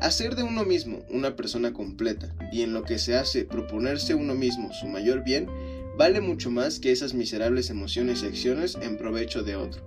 Hacer 0.00 0.36
de 0.36 0.44
uno 0.44 0.64
mismo 0.64 1.04
una 1.10 1.34
persona 1.34 1.72
completa 1.72 2.32
y 2.52 2.62
en 2.62 2.72
lo 2.72 2.84
que 2.84 2.98
se 2.98 3.16
hace 3.16 3.44
proponerse 3.44 4.14
uno 4.14 4.36
mismo 4.36 4.72
su 4.72 4.86
mayor 4.86 5.24
bien, 5.24 5.48
vale 5.96 6.20
mucho 6.20 6.52
más 6.52 6.78
que 6.78 6.92
esas 6.92 7.14
miserables 7.14 7.68
emociones 7.68 8.22
y 8.22 8.26
acciones 8.26 8.78
en 8.80 8.96
provecho 8.96 9.42
de 9.42 9.56
otro. 9.56 9.82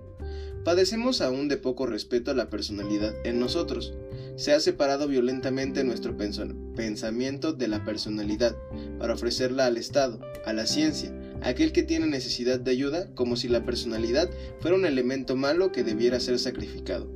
Padecemos 0.64 1.22
aún 1.22 1.48
de 1.48 1.56
poco 1.56 1.86
respeto 1.86 2.30
a 2.30 2.34
la 2.34 2.50
personalidad 2.50 3.14
en 3.24 3.40
nosotros. 3.40 3.94
Se 4.36 4.52
ha 4.52 4.60
separado 4.60 5.08
violentamente 5.08 5.82
nuestro 5.82 6.14
pensamiento 6.16 7.54
de 7.54 7.68
la 7.68 7.84
personalidad 7.84 8.54
para 8.98 9.14
ofrecerla 9.14 9.66
al 9.66 9.78
Estado, 9.78 10.20
a 10.44 10.52
la 10.52 10.66
ciencia, 10.66 11.10
a 11.40 11.48
aquel 11.48 11.72
que 11.72 11.82
tiene 11.82 12.06
necesidad 12.06 12.60
de 12.60 12.70
ayuda, 12.70 13.12
como 13.14 13.36
si 13.36 13.48
la 13.48 13.64
personalidad 13.64 14.30
fuera 14.60 14.76
un 14.76 14.84
elemento 14.84 15.36
malo 15.36 15.72
que 15.72 15.82
debiera 15.82 16.20
ser 16.20 16.38
sacrificado. 16.38 17.10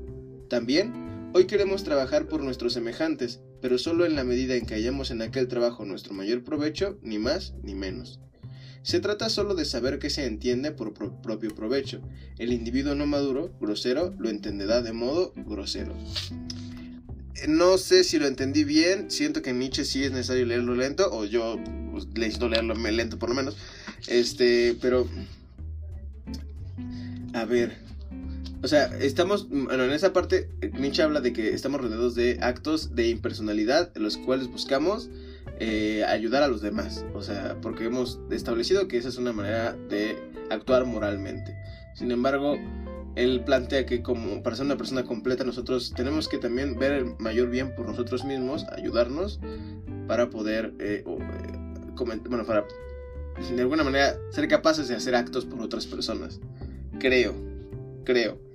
También, 0.49 1.05
hoy 1.33 1.47
queremos 1.47 1.85
trabajar 1.85 2.28
por 2.28 2.42
nuestros 2.42 2.73
semejantes, 2.73 3.40
pero 3.61 3.78
solo 3.78 4.06
en 4.06 4.16
la 4.16 4.25
medida 4.25 4.54
en 4.54 4.66
que 4.66 4.75
hallamos 4.75 5.11
en 5.11 5.23
aquel 5.23 5.49
trabajo 5.49 5.85
nuestro 5.85 6.14
mayor 6.14 6.45
provecho, 6.45 6.99
ni 7.02 7.18
más 7.18 7.54
ni 7.62 7.75
menos. 7.75 8.21
Se 8.83 9.00
trata 9.00 9.28
solo 9.28 9.56
de 9.56 9.64
saber 9.64 9.99
qué 9.99 10.11
se 10.11 10.26
entiende 10.26 10.71
por 10.71 10.95
propio 10.95 11.52
provecho. 11.52 12.00
El 12.38 12.52
individuo 12.52 12.95
no 12.95 13.06
maduro, 13.06 13.52
grosero, 13.61 14.14
lo 14.16 14.28
entenderá 14.28 14.80
de 14.80 14.92
modo 14.92 15.33
grosero. 15.35 15.97
No 17.49 17.78
sé 17.78 18.04
si 18.04 18.18
lo 18.18 18.28
entendí 18.28 18.62
bien, 18.62 19.11
siento 19.11 19.42
que 19.42 19.52
Nietzsche 19.52 19.85
sí 19.85 20.04
es 20.04 20.12
necesario 20.12 20.47
leerlo 20.47 20.75
lento, 20.75 21.11
o 21.11 21.25
yo 21.25 21.59
pues, 21.90 22.06
necesito 22.14 22.49
leerlo 22.49 22.75
lento 22.75 23.18
por 23.18 23.28
lo 23.28 23.35
menos. 23.35 23.56
Este, 24.06 24.76
pero... 24.80 25.09
A 27.35 27.45
ver, 27.45 27.86
o 28.62 28.68
sea, 28.68 28.86
estamos, 29.00 29.48
bueno, 29.48 29.84
en 29.84 29.92
esa 29.92 30.12
parte, 30.12 30.48
Nietzsche 30.78 31.02
habla 31.02 31.20
de 31.20 31.32
que 31.32 31.50
estamos 31.50 31.80
rodeados 31.80 32.14
de 32.14 32.38
actos 32.40 32.94
de 32.94 33.08
impersonalidad, 33.08 33.92
en 33.94 34.02
los 34.02 34.16
cuales 34.16 34.48
buscamos 34.48 35.10
eh, 35.58 36.04
ayudar 36.08 36.42
a 36.42 36.48
los 36.48 36.62
demás. 36.62 37.04
O 37.14 37.22
sea, 37.22 37.56
porque 37.60 37.84
hemos 37.84 38.20
establecido 38.30 38.88
que 38.88 38.98
esa 38.98 39.08
es 39.08 39.18
una 39.18 39.32
manera 39.32 39.76
de 39.88 40.16
actuar 40.50 40.84
moralmente. 40.84 41.56
Sin 41.94 42.10
embargo, 42.10 42.56
él 43.14 43.42
plantea 43.44 43.86
que 43.86 44.02
como 44.02 44.42
para 44.42 44.56
ser 44.56 44.66
una 44.66 44.76
persona 44.76 45.04
completa 45.04 45.44
nosotros 45.44 45.92
tenemos 45.96 46.28
que 46.28 46.38
también 46.38 46.78
ver 46.78 46.92
el 46.92 47.16
mayor 47.18 47.48
bien 47.48 47.75
por 47.75 47.86
nosotros 47.86 48.25
mismos, 48.25 48.64
ayudarnos 48.76 49.40
para 50.06 50.28
poder, 50.28 50.75
eh, 50.78 51.02
eh, 51.04 52.18
bueno, 52.28 52.44
para 52.44 52.66
de 53.54 53.60
alguna 53.60 53.84
manera 53.84 54.16
ser 54.30 54.48
capaces 54.48 54.88
de 54.88 54.94
hacer 54.94 55.14
actos 55.14 55.44
por 55.44 55.60
otras 55.60 55.86
personas. 55.86 56.40
Creo, 56.98 57.34
creo. 58.04 58.46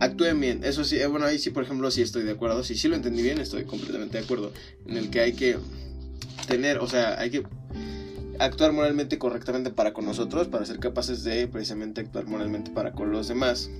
Actúen 0.00 0.40
bien, 0.40 0.64
eso 0.64 0.84
sí, 0.84 0.98
bueno, 1.08 1.26
ahí 1.26 1.38
sí, 1.38 1.50
por 1.50 1.62
ejemplo, 1.62 1.90
sí 1.90 2.02
estoy 2.02 2.24
de 2.24 2.32
acuerdo. 2.32 2.62
Si 2.62 2.74
sí 2.74 2.88
lo 2.88 2.96
entendí 2.96 3.22
bien, 3.22 3.38
estoy 3.38 3.64
completamente 3.64 4.18
de 4.18 4.24
acuerdo. 4.24 4.52
En 4.86 4.96
el 4.96 5.10
que 5.10 5.20
hay 5.20 5.32
que 5.32 5.56
tener, 6.46 6.78
o 6.78 6.88
sea, 6.88 7.18
hay 7.18 7.30
que... 7.30 7.44
actuar 8.38 8.72
moralmente 8.72 9.18
correctamente 9.18 9.70
para 9.70 9.92
con 9.92 10.04
nosotros, 10.04 10.48
para 10.48 10.66
ser 10.66 10.78
capaces 10.78 11.24
de 11.24 11.48
precisamente 11.48 12.02
actuar 12.02 12.26
moralmente 12.26 12.70
para 12.70 12.92
con 12.92 13.10
los 13.10 13.28
demás. 13.28 13.70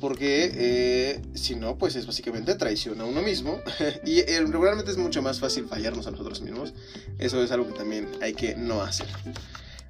Porque 0.00 0.52
eh, 0.54 1.22
si 1.34 1.56
no, 1.56 1.76
pues 1.78 1.96
es 1.96 2.06
básicamente 2.06 2.54
traición 2.54 3.00
a 3.00 3.04
uno 3.04 3.22
mismo. 3.22 3.60
y 4.04 4.20
eh, 4.20 4.44
regularmente 4.46 4.90
es 4.90 4.98
mucho 4.98 5.22
más 5.22 5.40
fácil 5.40 5.66
fallarnos 5.66 6.06
a 6.06 6.10
nosotros 6.10 6.42
mismos. 6.42 6.74
Eso 7.18 7.42
es 7.42 7.50
algo 7.50 7.66
que 7.68 7.78
también 7.78 8.08
hay 8.20 8.34
que 8.34 8.54
no 8.56 8.82
hacer. 8.82 9.08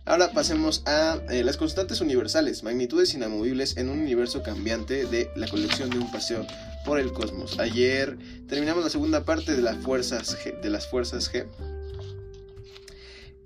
Ahora 0.09 0.31
pasemos 0.33 0.83
a 0.87 1.19
eh, 1.29 1.45
las 1.45 1.59
constantes 1.59 2.00
universales, 2.00 2.62
magnitudes 2.62 3.12
inamovibles 3.12 3.77
en 3.77 3.91
un 3.91 3.99
universo 3.99 4.43
cambiante 4.43 5.05
de 5.05 5.31
la 5.37 5.47
colección 5.49 5.91
de 5.91 5.99
un 5.99 6.11
paseo 6.11 6.47
por 6.87 6.99
el 6.99 7.12
cosmos. 7.12 7.59
Ayer 7.59 8.17
terminamos 8.49 8.83
la 8.83 8.88
segunda 8.88 9.27
parte 9.27 9.55
de 9.55 9.61
las 9.61 9.77
fuerzas 9.77 10.38
de 10.62 10.71
las 10.71 10.87
fuerzas 10.87 11.31
G 11.31 11.47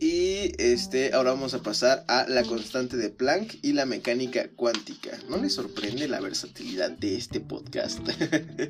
y 0.02 0.52
este, 0.58 1.14
ahora 1.14 1.30
vamos 1.30 1.54
a 1.54 1.62
pasar 1.62 2.04
a 2.08 2.26
la 2.28 2.42
constante 2.42 2.96
de 2.96 3.08
Planck 3.08 3.54
y 3.62 3.72
la 3.72 3.86
mecánica 3.86 4.48
cuántica. 4.48 5.16
¿No 5.28 5.36
les 5.36 5.52
sorprende 5.54 6.08
la 6.08 6.18
versatilidad 6.18 6.90
de 6.90 7.14
este 7.14 7.38
podcast? 7.38 8.00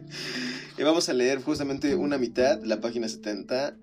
vamos 0.79 1.09
a 1.09 1.15
leer 1.15 1.41
justamente 1.41 1.95
una 1.95 2.19
mitad, 2.19 2.63
la 2.63 2.83
página 2.83 3.09
70, 3.09 3.75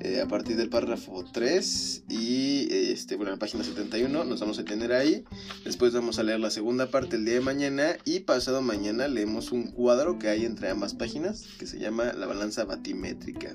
eh, 0.00 0.22
a 0.22 0.28
partir 0.28 0.56
del 0.56 0.70
párrafo 0.70 1.26
3. 1.30 2.04
Y 2.08 2.68
este, 2.70 3.16
bueno, 3.16 3.32
la 3.32 3.38
página 3.38 3.64
71 3.64 4.24
nos 4.24 4.40
vamos 4.40 4.58
a 4.58 4.64
tener 4.64 4.94
ahí. 4.94 5.24
Después 5.62 5.92
vamos 5.92 6.18
a 6.18 6.22
leer 6.22 6.40
la 6.40 6.50
segunda 6.50 6.90
parte 6.90 7.16
el 7.16 7.26
día 7.26 7.34
de 7.34 7.40
mañana. 7.42 7.98
Y 8.06 8.20
pasado 8.20 8.62
mañana 8.62 9.08
leemos 9.08 9.52
un 9.52 9.64
cuadro 9.64 10.18
que 10.18 10.28
hay 10.28 10.46
entre 10.46 10.70
ambas 10.70 10.94
páginas 10.94 11.48
que 11.58 11.66
se 11.66 11.78
llama 11.78 12.14
la 12.14 12.24
balanza 12.24 12.64
batimétrica. 12.64 13.54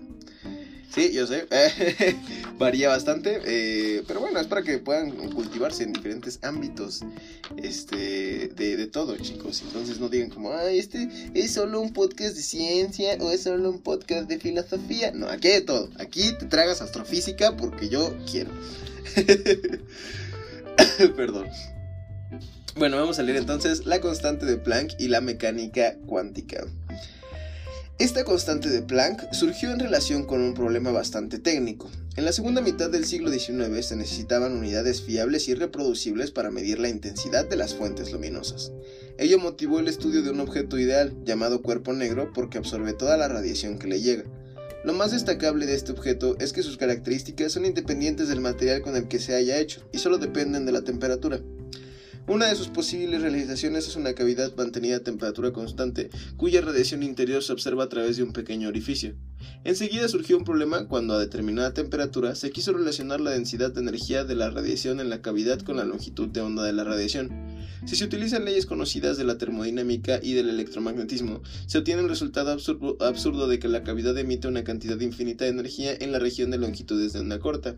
Sí, 0.94 1.12
yo 1.14 1.28
sé, 1.28 1.48
varía 2.58 2.90
bastante, 2.90 3.40
eh, 3.46 4.04
pero 4.08 4.22
bueno, 4.22 4.40
es 4.40 4.48
para 4.48 4.64
que 4.64 4.80
puedan 4.80 5.12
cultivarse 5.32 5.84
en 5.84 5.94
diferentes 5.94 6.40
ámbitos 6.42 7.02
este, 7.58 8.48
de, 8.48 8.88
todo, 8.88 9.16
chicos. 9.18 9.62
Entonces 9.62 10.00
no 10.00 10.10
digan 10.10 10.32
como, 10.32 10.52
ay, 10.52 10.80
este 10.80 11.08
es 11.36 11.54
solo 11.54 11.80
un 11.80 11.94
podcast 11.94 12.36
de 12.36 12.42
ciencia 12.42 13.18
o 13.20 13.30
es 13.30 13.44
solo 13.44 13.70
un 13.70 13.82
podcast 13.82 14.28
de 14.28 14.40
filosofía. 14.40 15.12
No, 15.12 15.28
aquí 15.28 15.50
hay 15.50 15.54
de 15.56 15.62
todo. 15.62 15.90
Aquí 16.00 16.34
te 16.40 16.48
tragas 16.48 16.82
astrofísica 16.82 17.56
porque 17.56 17.90
yo 17.90 18.18
quiero. 18.30 18.50
Perdón. 21.16 21.50
Bueno, 22.78 22.98
vamos 22.98 23.20
a 23.20 23.24
leer 23.24 23.38
entonces 23.38 23.86
la 23.86 24.02
constante 24.02 24.48
de 24.48 24.58
Planck 24.58 25.00
y 25.00 25.10
la 25.10 25.22
mecánica 25.22 25.98
cuántica. 26.08 26.66
Esta 28.00 28.24
constante 28.24 28.70
de 28.70 28.82
Planck 28.82 29.34
surgió 29.34 29.72
en 29.72 29.80
relación 29.80 30.26
con 30.26 30.40
un 30.40 30.54
problema 30.54 30.90
bastante 30.90 31.38
técnico. 31.38 31.92
En 32.16 32.24
la 32.24 32.32
segunda 32.32 32.62
mitad 32.62 32.90
del 32.90 33.04
siglo 33.04 33.30
XIX 33.30 33.86
se 33.86 33.98
necesitaban 33.98 34.54
unidades 34.54 35.02
fiables 35.02 35.50
y 35.50 35.54
reproducibles 35.54 36.32
para 36.32 36.50
medir 36.50 36.80
la 36.80 36.88
intensidad 36.88 37.46
de 37.46 37.58
las 37.58 37.76
fuentes 37.76 38.14
luminosas. 38.14 38.72
Ello 39.18 39.38
motivó 39.38 39.80
el 39.80 39.90
estudio 39.90 40.22
de 40.22 40.30
un 40.30 40.40
objeto 40.40 40.80
ideal, 40.80 41.14
llamado 41.26 41.62
cuerpo 41.62 41.92
negro, 41.92 42.32
porque 42.34 42.58
absorbe 42.58 42.94
toda 42.94 43.18
la 43.18 43.28
radiación 43.28 43.78
que 43.78 43.90
le 43.90 44.00
llega. 44.00 44.24
Lo 44.86 44.94
más 44.94 45.12
destacable 45.12 45.66
de 45.66 45.76
este 45.76 45.92
objeto 45.92 46.38
es 46.40 46.54
que 46.54 46.64
sus 46.64 46.78
características 46.78 47.52
son 47.52 47.66
independientes 47.66 48.30
del 48.30 48.40
material 48.40 48.82
con 48.82 48.96
el 48.96 49.10
que 49.10 49.20
se 49.20 49.36
haya 49.36 49.60
hecho 49.60 49.82
y 49.92 49.98
solo 49.98 50.20
dependen 50.20 50.66
de 50.66 50.72
la 50.72 50.84
temperatura. 50.84 51.42
Una 52.28 52.48
de 52.48 52.56
sus 52.56 52.68
posibles 52.68 53.22
realizaciones 53.22 53.88
es 53.88 53.96
una 53.96 54.14
cavidad 54.14 54.56
mantenida 54.56 54.98
a 54.98 55.04
temperatura 55.04 55.52
constante, 55.52 56.10
cuya 56.38 56.62
radiación 56.62 57.02
interior 57.02 57.42
se 57.42 57.54
observa 57.54 57.86
a 57.86 57.90
través 57.90 58.18
de 58.18 58.24
un 58.24 58.34
pequeño 58.34 58.68
orificio. 58.68 59.16
Enseguida 59.64 60.08
surgió 60.08 60.38
un 60.38 60.44
problema 60.44 60.88
cuando 60.88 61.16
a 61.16 61.20
determinada 61.20 61.74
temperatura 61.74 62.36
se 62.36 62.52
quiso 62.52 62.72
relacionar 62.72 63.20
la 63.20 63.32
densidad 63.32 63.72
de 63.72 63.82
energía 63.82 64.26
de 64.26 64.36
la 64.36 64.50
radiación 64.52 65.00
en 65.00 65.10
la 65.10 65.22
cavidad 65.22 65.60
con 65.62 65.78
la 65.78 65.86
longitud 65.86 66.28
de 66.30 66.42
onda 66.42 66.64
de 66.64 66.74
la 66.74 66.84
radiación. 66.84 67.32
Si 67.86 67.96
se 67.96 68.06
utilizan 68.06 68.46
leyes 68.46 68.66
conocidas 68.66 69.18
de 69.18 69.24
la 69.24 69.38
termodinámica 69.38 70.20
y 70.22 70.34
del 70.34 70.50
electromagnetismo, 70.50 71.42
se 71.66 71.80
obtiene 71.80 72.02
el 72.02 72.10
resultado 72.10 72.52
absurdo, 72.52 73.48
de 73.48 73.60
que 73.60 73.68
la 73.70 73.84
cavidad 73.84 74.18
emite 74.18 74.48
una 74.48 74.64
cantidad 74.64 75.00
infinita 75.00 75.46
de 75.46 75.52
energía 75.52 75.94
en 76.00 76.12
la 76.12 76.20
región 76.20 76.52
de 76.52 76.58
longitudes 76.58 77.14
de 77.14 77.20
onda 77.22 77.40
corta. 77.40 77.76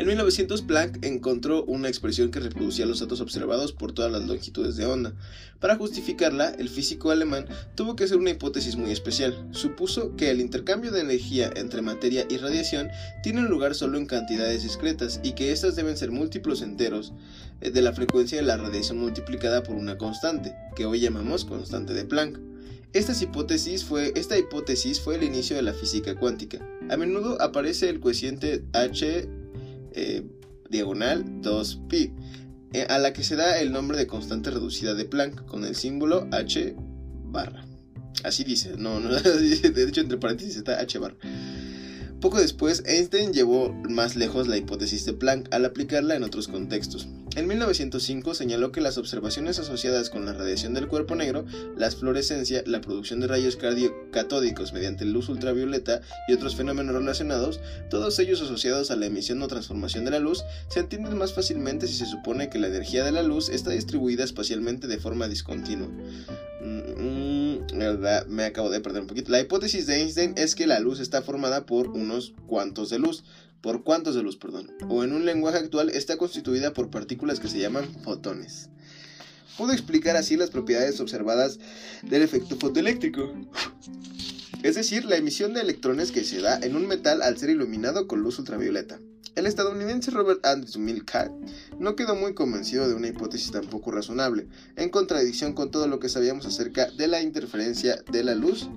En 0.00 0.06
1900 0.06 0.62
Planck 0.62 1.04
encontró 1.04 1.62
una 1.64 1.88
expresión 1.88 2.30
que 2.30 2.40
reproducía 2.40 2.86
los 2.86 3.00
datos 3.00 3.20
observados 3.20 3.74
por 3.74 3.92
todas 3.92 4.10
las 4.10 4.26
longitudes 4.26 4.76
de 4.76 4.86
onda. 4.86 5.12
Para 5.60 5.76
justificarla, 5.76 6.48
el 6.58 6.70
físico 6.70 7.10
alemán 7.10 7.44
tuvo 7.74 7.96
que 7.96 8.04
hacer 8.04 8.16
una 8.16 8.30
hipótesis 8.30 8.76
muy 8.76 8.92
especial. 8.92 9.46
Supuso 9.50 10.16
que 10.16 10.30
el 10.30 10.40
intercambio 10.40 10.90
de 10.90 11.02
energía 11.02 11.52
entre 11.54 11.82
materia 11.82 12.24
y 12.30 12.38
radiación 12.38 12.88
tiene 13.22 13.42
lugar 13.42 13.74
solo 13.74 13.98
en 13.98 14.06
cantidades 14.06 14.62
discretas 14.62 15.20
y 15.22 15.32
que 15.32 15.52
éstas 15.52 15.76
deben 15.76 15.98
ser 15.98 16.12
múltiplos 16.12 16.62
enteros 16.62 17.12
eh, 17.60 17.70
de 17.70 17.82
la 17.82 17.92
frecuencia 17.92 18.38
de 18.38 18.46
la 18.46 18.56
radiación 18.56 18.96
multiplicada 18.96 19.62
por 19.62 19.76
una 19.76 19.98
constante, 19.98 20.54
que 20.76 20.86
hoy 20.86 21.00
llamamos 21.00 21.44
constante 21.44 21.92
de 21.92 22.06
Planck. 22.06 22.40
Esta 22.94 23.12
hipótesis, 23.22 23.84
fue, 23.84 24.14
esta 24.16 24.38
hipótesis 24.38 24.98
fue 24.98 25.16
el 25.16 25.24
inicio 25.24 25.56
de 25.56 25.62
la 25.62 25.74
física 25.74 26.14
cuántica. 26.14 26.58
A 26.88 26.96
menudo 26.96 27.40
aparece 27.40 27.90
el 27.90 28.00
coeficiente 28.00 28.64
H 28.72 29.28
eh, 29.94 30.22
diagonal 30.68 31.24
2pi, 31.42 32.12
eh, 32.72 32.86
a 32.88 32.98
la 32.98 33.12
que 33.12 33.24
se 33.24 33.36
da 33.36 33.60
el 33.60 33.72
nombre 33.72 33.98
de 33.98 34.06
constante 34.06 34.50
reducida 34.50 34.94
de 34.94 35.04
Planck 35.04 35.44
con 35.46 35.64
el 35.64 35.74
símbolo 35.74 36.28
h 36.30 36.74
barra. 37.24 37.64
Así 38.24 38.44
dice, 38.44 38.74
no, 38.76 39.00
no, 39.00 39.10
de 39.20 39.88
hecho 39.88 40.00
entre 40.00 40.18
paréntesis 40.18 40.56
está 40.56 40.80
h 40.80 40.98
barra. 40.98 41.16
Poco 42.20 42.38
después, 42.38 42.82
Einstein 42.86 43.32
llevó 43.32 43.72
más 43.88 44.14
lejos 44.14 44.46
la 44.46 44.58
hipótesis 44.58 45.06
de 45.06 45.14
Planck 45.14 45.48
al 45.54 45.64
aplicarla 45.64 46.16
en 46.16 46.22
otros 46.22 46.48
contextos. 46.48 47.08
En 47.36 47.46
1905 47.46 48.34
señaló 48.34 48.72
que 48.72 48.80
las 48.80 48.98
observaciones 48.98 49.60
asociadas 49.60 50.10
con 50.10 50.26
la 50.26 50.32
radiación 50.32 50.74
del 50.74 50.88
cuerpo 50.88 51.14
negro, 51.14 51.44
la 51.76 51.88
fluorescencia, 51.90 52.64
la 52.66 52.80
producción 52.80 53.20
de 53.20 53.28
rayos 53.28 53.56
catódicos 54.10 54.72
mediante 54.72 55.04
luz 55.04 55.28
ultravioleta 55.28 56.00
y 56.26 56.32
otros 56.32 56.56
fenómenos 56.56 56.94
relacionados, 56.94 57.60
todos 57.88 58.18
ellos 58.18 58.42
asociados 58.42 58.90
a 58.90 58.96
la 58.96 59.06
emisión 59.06 59.40
o 59.42 59.48
transformación 59.48 60.04
de 60.04 60.10
la 60.10 60.18
luz, 60.18 60.42
se 60.68 60.80
entienden 60.80 61.16
más 61.18 61.32
fácilmente 61.32 61.86
si 61.86 61.94
se 61.94 62.06
supone 62.06 62.50
que 62.50 62.58
la 62.58 62.66
energía 62.66 63.04
de 63.04 63.12
la 63.12 63.22
luz 63.22 63.48
está 63.48 63.70
distribuida 63.70 64.24
espacialmente 64.24 64.88
de 64.88 64.98
forma 64.98 65.28
discontinua. 65.28 65.88
Mm, 66.62 67.40
me 68.28 68.44
acabo 68.44 68.70
de 68.70 68.80
perder 68.80 69.02
un 69.02 69.08
poquito. 69.08 69.30
La 69.30 69.40
hipótesis 69.40 69.86
de 69.86 70.00
Einstein 70.00 70.34
es 70.36 70.54
que 70.54 70.66
la 70.66 70.80
luz 70.80 70.98
está 70.98 71.22
formada 71.22 71.64
por 71.64 71.88
unos 71.88 72.34
cuantos 72.46 72.90
de 72.90 72.98
luz, 72.98 73.22
por 73.60 73.82
cuantos 73.84 74.14
de 74.14 74.22
luz, 74.22 74.36
perdón, 74.36 74.70
o 74.88 75.04
en 75.04 75.12
un 75.12 75.24
lenguaje 75.24 75.58
actual 75.58 75.90
está 75.90 76.16
constituida 76.16 76.72
por 76.72 76.90
partículas 76.90 77.40
que 77.40 77.48
se 77.48 77.58
llaman 77.58 77.88
fotones. 78.02 78.68
Puedo 79.58 79.72
explicar 79.72 80.16
así 80.16 80.36
las 80.36 80.50
propiedades 80.50 81.00
observadas 81.00 81.58
del 82.02 82.22
efecto 82.22 82.56
fotoeléctrico. 82.56 83.34
Es 84.62 84.74
decir, 84.74 85.04
la 85.04 85.16
emisión 85.16 85.54
de 85.54 85.60
electrones 85.60 86.12
que 86.12 86.24
se 86.24 86.40
da 86.40 86.58
en 86.58 86.76
un 86.76 86.86
metal 86.86 87.22
al 87.22 87.36
ser 87.36 87.50
iluminado 87.50 88.06
con 88.06 88.20
luz 88.20 88.38
ultravioleta. 88.38 89.00
El 89.36 89.46
estadounidense 89.46 90.10
Robert 90.10 90.44
Andrews 90.44 90.76
Milcat 90.76 91.30
no 91.78 91.94
quedó 91.94 92.14
muy 92.16 92.34
convencido 92.34 92.88
de 92.88 92.94
una 92.94 93.08
hipótesis 93.08 93.52
tan 93.52 93.66
poco 93.66 93.90
razonable, 93.92 94.48
en 94.76 94.90
contradicción 94.90 95.52
con 95.52 95.70
todo 95.70 95.86
lo 95.86 96.00
que 96.00 96.08
sabíamos 96.08 96.46
acerca 96.46 96.90
de 96.90 97.06
la 97.06 97.22
interferencia 97.22 98.02
de 98.10 98.24
la 98.24 98.34
luz. 98.34 98.68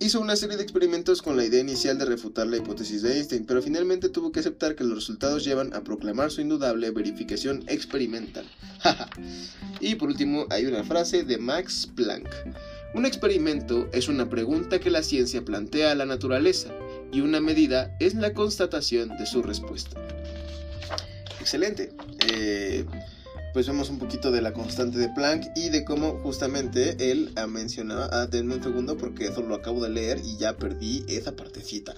Hizo 0.00 0.20
una 0.20 0.36
serie 0.36 0.56
de 0.56 0.62
experimentos 0.62 1.22
con 1.22 1.36
la 1.36 1.44
idea 1.44 1.60
inicial 1.60 1.98
de 1.98 2.04
refutar 2.04 2.46
la 2.46 2.56
hipótesis 2.56 3.02
de 3.02 3.16
Einstein, 3.16 3.46
pero 3.46 3.62
finalmente 3.62 4.08
tuvo 4.08 4.32
que 4.32 4.40
aceptar 4.40 4.74
que 4.74 4.84
los 4.84 4.96
resultados 4.96 5.44
llevan 5.44 5.72
a 5.72 5.82
proclamar 5.82 6.30
su 6.30 6.40
indudable 6.40 6.90
verificación 6.90 7.64
experimental. 7.68 8.44
y 9.80 9.94
por 9.94 10.08
último, 10.08 10.46
hay 10.50 10.66
una 10.66 10.82
frase 10.82 11.22
de 11.22 11.38
Max 11.38 11.88
Planck. 11.94 12.28
Un 12.94 13.06
experimento 13.06 13.88
es 13.92 14.08
una 14.08 14.28
pregunta 14.28 14.78
que 14.78 14.90
la 14.90 15.02
ciencia 15.02 15.44
plantea 15.44 15.92
a 15.92 15.94
la 15.94 16.06
naturaleza 16.06 16.70
y 17.12 17.20
una 17.20 17.40
medida 17.40 17.96
es 18.00 18.14
la 18.14 18.34
constatación 18.34 19.16
de 19.16 19.26
su 19.26 19.42
respuesta. 19.42 20.00
Excelente. 21.40 21.92
Eh, 22.32 22.84
pues 23.54 23.68
vemos 23.68 23.88
un 23.88 24.00
poquito 24.00 24.32
de 24.32 24.42
la 24.42 24.52
constante 24.52 24.98
de 24.98 25.08
Planck 25.08 25.46
y 25.54 25.68
de 25.68 25.84
cómo 25.84 26.18
justamente 26.24 27.12
él 27.12 27.32
ha 27.36 27.46
mencionado, 27.46 28.10
ah, 28.12 28.26
denme 28.26 28.56
un 28.56 28.62
segundo 28.62 28.96
porque 28.98 29.26
eso 29.26 29.42
lo 29.42 29.54
acabo 29.54 29.80
de 29.80 29.90
leer 29.90 30.20
y 30.24 30.36
ya 30.36 30.56
perdí 30.56 31.04
esa 31.06 31.36
partecita. 31.36 31.94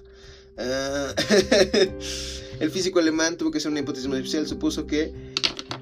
Ah, 0.59 1.15
el 2.61 2.71
físico 2.71 2.99
alemán 2.99 3.39
tuvo 3.39 3.51
que 3.51 3.59
hacer 3.59 3.71
una 3.71 3.81
hipótesis 3.81 4.07
muy 4.07 4.19
especial, 4.19 4.47
supuso 4.47 4.87
que 4.87 5.15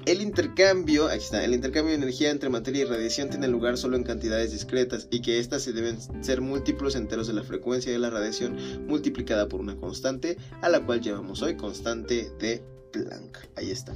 el 0.05 0.21
intercambio, 0.21 1.07
aquí 1.07 1.25
está, 1.25 1.43
el 1.43 1.53
intercambio 1.53 1.91
de 1.91 2.01
energía 2.01 2.29
entre 2.29 2.49
materia 2.49 2.83
y 2.83 2.85
radiación 2.85 3.29
tiene 3.29 3.49
lugar 3.49 3.77
solo 3.77 3.97
en 3.97 4.03
cantidades 4.03 4.53
discretas 4.53 5.09
y 5.11 5.21
que 5.21 5.39
éstas 5.39 5.63
se 5.63 5.73
deben 5.73 5.97
ser 6.23 6.39
múltiplos 6.39 6.95
enteros 6.95 7.27
de 7.27 7.33
la 7.33 7.43
frecuencia 7.43 7.91
de 7.91 7.99
la 7.99 8.09
radiación 8.09 8.87
multiplicada 8.87 9.49
por 9.49 9.59
una 9.59 9.75
constante, 9.75 10.37
a 10.61 10.69
la 10.69 10.85
cual 10.85 11.01
llamamos 11.01 11.41
hoy 11.41 11.57
constante 11.57 12.31
de 12.39 12.63
Planck. 12.93 13.49
Ahí 13.57 13.71
está. 13.71 13.93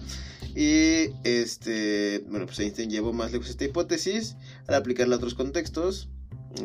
Y 0.56 1.12
este, 1.24 2.24
bueno, 2.28 2.46
pues 2.46 2.60
Einstein 2.60 2.90
llevó 2.90 3.14
más 3.14 3.32
lejos 3.32 3.50
esta 3.50 3.66
hipótesis 3.66 4.36
al 4.68 4.76
aplicarla 4.76 5.16
a 5.16 5.18
otros 5.18 5.36
contextos. 5.36 6.10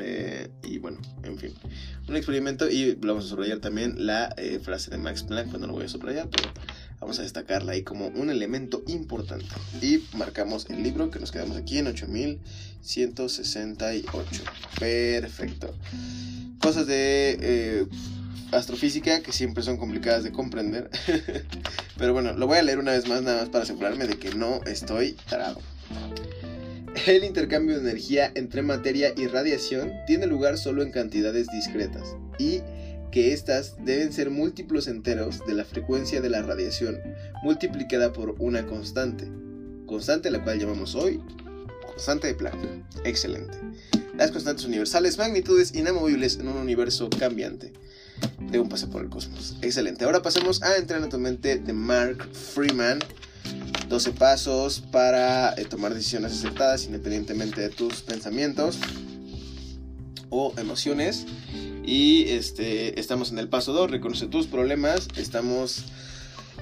Eh, 0.01 0.49
y 0.63 0.79
bueno, 0.79 0.97
en 1.25 1.37
fin, 1.37 1.53
un 2.09 2.17
experimento 2.17 2.71
y 2.71 2.95
vamos 2.95 3.27
a 3.27 3.29
subrayar 3.29 3.59
también 3.59 4.07
la 4.07 4.33
eh, 4.39 4.59
frase 4.59 4.91
de 4.91 4.97
Max 4.97 5.25
Planck, 5.25 5.51
cuando 5.51 5.67
no 5.67 5.75
voy 5.75 5.85
a 5.85 5.89
subrayar, 5.89 6.31
pero 6.31 6.51
vamos 7.01 7.19
a 7.19 7.23
destacarla 7.23 7.73
ahí 7.73 7.83
como 7.83 8.07
un 8.09 8.31
elemento 8.31 8.83
importante. 8.87 9.45
Y 9.83 10.03
marcamos 10.17 10.71
el 10.71 10.83
libro 10.83 11.11
que 11.11 11.21
nos 11.21 11.33
quedamos 11.33 11.59
aquí 11.59 11.77
en 11.79 11.89
8168. 11.89 14.43
Perfecto. 14.81 15.75
Cosas 16.59 16.87
de 16.87 17.37
eh, 17.41 17.87
astrofísica 18.53 19.23
que 19.23 19.33
siempre 19.33 19.63
son 19.63 19.77
complicadas 19.77 20.25
de 20.25 20.33
comprender. 20.33 20.91
pero 21.99 22.13
bueno, 22.13 22.33
lo 22.33 22.47
voy 22.47 22.59
a 22.59 22.63
leer 22.63 22.79
una 22.79 22.93
vez 22.93 23.09
más, 23.09 23.23
nada 23.23 23.43
más 23.43 23.49
para 23.51 23.65
asegurarme 23.65 24.07
de 24.07 24.19
que 24.19 24.35
no 24.35 24.61
estoy 24.67 25.17
tarado. 25.29 25.61
El 27.07 27.25
intercambio 27.25 27.75
de 27.75 27.83
energía 27.83 28.31
entre 28.35 28.63
materia 28.63 29.13
y 29.17 29.27
radiación 29.27 29.93
tiene 30.07 30.27
lugar 30.27 30.59
solo 30.59 30.83
en 30.83 30.93
cantidades 30.93 31.49
discretas 31.49 32.15
y 32.39 32.61
que 33.11 33.33
éstas 33.33 33.77
deben 33.85 34.13
ser 34.13 34.31
múltiplos 34.31 34.89
enteros 34.89 35.45
de 35.47 35.55
la 35.55 35.65
frecuencia 35.65 36.21
de 36.21 36.31
la 36.31 36.43
radiación 36.43 37.01
multiplicada 37.43 38.13
por 38.13 38.37
una 38.39 38.67
constante, 38.67 39.29
constante 39.87 40.31
la 40.31 40.43
cual 40.43 40.59
llamamos 40.59 40.95
hoy 40.95 41.21
constante 41.95 42.27
de 42.27 42.35
Planck. 42.35 42.57
Excelente. 43.05 43.57
Las 44.17 44.31
constantes 44.31 44.65
universales, 44.65 45.17
magnitudes 45.17 45.75
inamovibles 45.75 46.39
en 46.39 46.49
un 46.49 46.57
universo 46.57 47.09
cambiante. 47.11 47.73
De 48.39 48.61
un 48.61 48.69
pase 48.69 48.87
por 48.87 49.03
el 49.03 49.11
cosmos. 49.11 49.57
Excelente. 49.63 50.05
Ahora 50.05 50.23
pasemos 50.23 50.63
a 50.63 50.77
entrar 50.77 51.03
en 51.03 51.09
tu 51.09 51.19
mente 51.19 51.59
de 51.59 51.73
Mark 51.73 52.29
Freeman 52.33 53.01
12 53.89 54.13
pasos 54.13 54.81
para 54.81 55.55
eh, 55.55 55.65
tomar 55.65 55.95
decisiones 55.95 56.33
acertadas 56.33 56.85
independientemente 56.87 57.61
de 57.61 57.69
tus 57.69 58.03
pensamientos 58.03 58.79
o 60.31 60.55
emociones. 60.57 61.27
Y 61.85 62.25
este, 62.29 62.99
estamos 62.99 63.31
en 63.31 63.39
el 63.39 63.49
paso 63.49 63.73
2, 63.73 63.91
reconoce 63.91 64.27
tus 64.27 64.47
problemas. 64.47 65.09
Estamos 65.17 65.85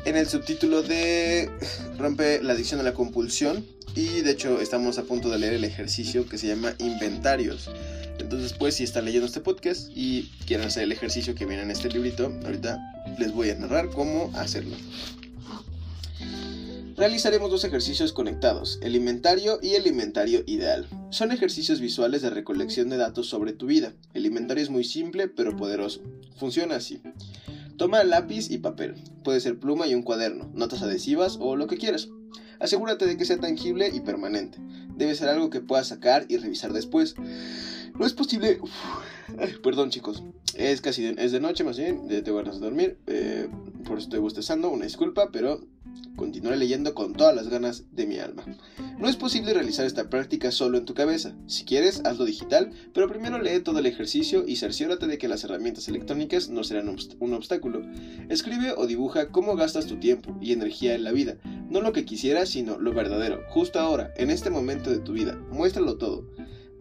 en 0.05 0.17
el 0.17 0.29
subtítulo 0.29 0.83
de 0.83 1.51
Rompe 1.99 2.43
la 2.43 2.55
adicción 2.55 2.81
a 2.81 2.83
la 2.83 2.93
compulsión. 2.93 3.65
Y 3.95 4.23
de 4.23 4.33
hecho 4.33 4.61
estamos 4.61 4.99
a 4.99 5.05
punto 5.05 5.29
de 5.31 5.39
leer 5.39 5.55
el 5.55 5.65
ejercicio 5.65 6.29
que 6.29 6.39
se 6.39 6.49
llama 6.49 6.75
inventarios. 6.79 7.71
Pues 8.59 8.77
si 8.77 8.85
están 8.85 9.05
leyendo 9.05 9.27
este 9.27 9.41
podcast 9.41 9.91
y 9.95 10.31
quieren 10.47 10.67
hacer 10.67 10.85
el 10.85 10.93
ejercicio 10.93 11.35
que 11.35 11.45
viene 11.45 11.63
en 11.63 11.71
este 11.71 11.91
librito, 11.91 12.33
ahorita 12.45 12.79
les 13.19 13.33
voy 13.33 13.51
a 13.51 13.55
narrar 13.57 13.91
cómo 13.91 14.31
hacerlo. 14.35 14.75
Realizaremos 16.97 17.51
dos 17.51 17.65
ejercicios 17.65 18.13
conectados, 18.13 18.79
el 18.83 18.97
inventario 18.97 19.59
y 19.61 19.75
el 19.75 19.87
inventario 19.87 20.45
ideal. 20.47 20.89
Son 21.11 21.31
ejercicios 21.33 21.81
visuales 21.81 22.23
de 22.23 22.31
recolección 22.31 22.89
de 22.89 22.97
datos 22.97 23.29
sobre 23.29 23.53
tu 23.53 23.67
vida. 23.67 23.93
El 24.15 24.25
inventario 24.25 24.63
es 24.63 24.71
muy 24.71 24.85
simple 24.85 25.29
pero 25.29 25.57
poderoso. 25.57 26.01
Funciona 26.37 26.77
así. 26.77 27.01
Toma 27.77 28.05
lápiz 28.05 28.51
y 28.51 28.59
papel. 28.59 28.95
Puede 29.25 29.41
ser 29.41 29.59
pluma 29.59 29.87
y 29.87 29.95
un 29.95 30.03
cuaderno, 30.03 30.51
notas 30.55 30.83
adhesivas 30.83 31.37
o 31.41 31.57
lo 31.57 31.67
que 31.67 31.77
quieras. 31.77 32.09
Asegúrate 32.61 33.07
de 33.07 33.17
que 33.17 33.25
sea 33.25 33.41
tangible 33.41 33.91
y 33.93 34.01
permanente. 34.01 34.59
Debe 34.97 35.15
ser 35.17 35.29
algo 35.29 35.51
que 35.51 35.61
puedas 35.61 35.89
sacar 35.89 36.27
y 36.29 36.37
revisar 36.37 36.73
después. 36.73 37.17
No 37.99 38.07
es 38.07 38.13
posible... 38.13 38.59
perdón 39.63 39.91
chicos, 39.91 40.23
es 40.55 40.81
casi 40.81 41.03
de, 41.03 41.25
es 41.25 41.33
de 41.33 41.41
noche 41.41 41.65
más 41.65 41.79
bien, 41.79 42.09
te 42.09 42.31
voy 42.31 42.45
a 42.47 42.51
dormir, 42.51 42.99
eh, 43.07 43.49
por 43.85 43.99
eso 43.99 44.07
estoy 44.07 44.21
bostezando, 44.21 44.71
una 44.71 44.85
disculpa, 44.85 45.31
pero 45.33 45.61
Continuaré 46.17 46.59
leyendo 46.59 46.95
con 46.95 47.15
todas 47.15 47.35
las 47.35 47.49
ganas 47.49 47.85
de 47.93 48.07
mi 48.07 48.19
alma. 48.19 48.45
No 48.99 49.09
es 49.09 49.17
posible 49.17 49.55
realizar 49.55 49.87
esta 49.87 50.11
práctica 50.11 50.51
solo 50.51 50.79
en 50.79 50.85
tu 50.85 50.95
cabeza. 50.95 51.35
Si 51.47 51.65
quieres, 51.65 52.03
hazlo 52.05 52.25
digital, 52.25 52.71
pero 52.93 53.09
primero 53.09 53.41
lee 53.41 53.61
todo 53.61 53.79
el 53.79 53.87
ejercicio 53.87 54.45
y 54.47 54.57
cerciórate 54.57 55.07
de 55.07 55.19
que 55.19 55.29
las 55.29 55.43
herramientas 55.45 55.89
electrónicas 55.89 56.51
no 56.51 56.65
serán 56.65 56.95
un 57.19 57.33
obstáculo. 57.33 57.83
Escribe 58.29 58.73
o 58.77 58.87
dibuja 58.87 59.29
cómo 59.29 59.57
gastas 59.57 59.87
tu 59.87 59.99
tiempo 59.99 60.37
y 60.41 60.53
energía 60.53 60.95
en 60.95 61.05
la 61.05 61.13
vida. 61.13 61.39
No 61.71 61.81
lo 61.81 61.93
que 61.93 62.05
quisieras, 62.05 62.51
sino 62.51 62.79
lo 62.79 62.93
verdadero, 62.93 63.43
justo 63.49 63.81
ahora, 63.81 64.13
en 64.17 64.31
este 64.31 64.51
momento 64.51 64.91
de 64.91 64.99
tu 64.99 65.13
vida. 65.13 65.39
Muéstralo 65.51 65.97
todo. 65.97 66.27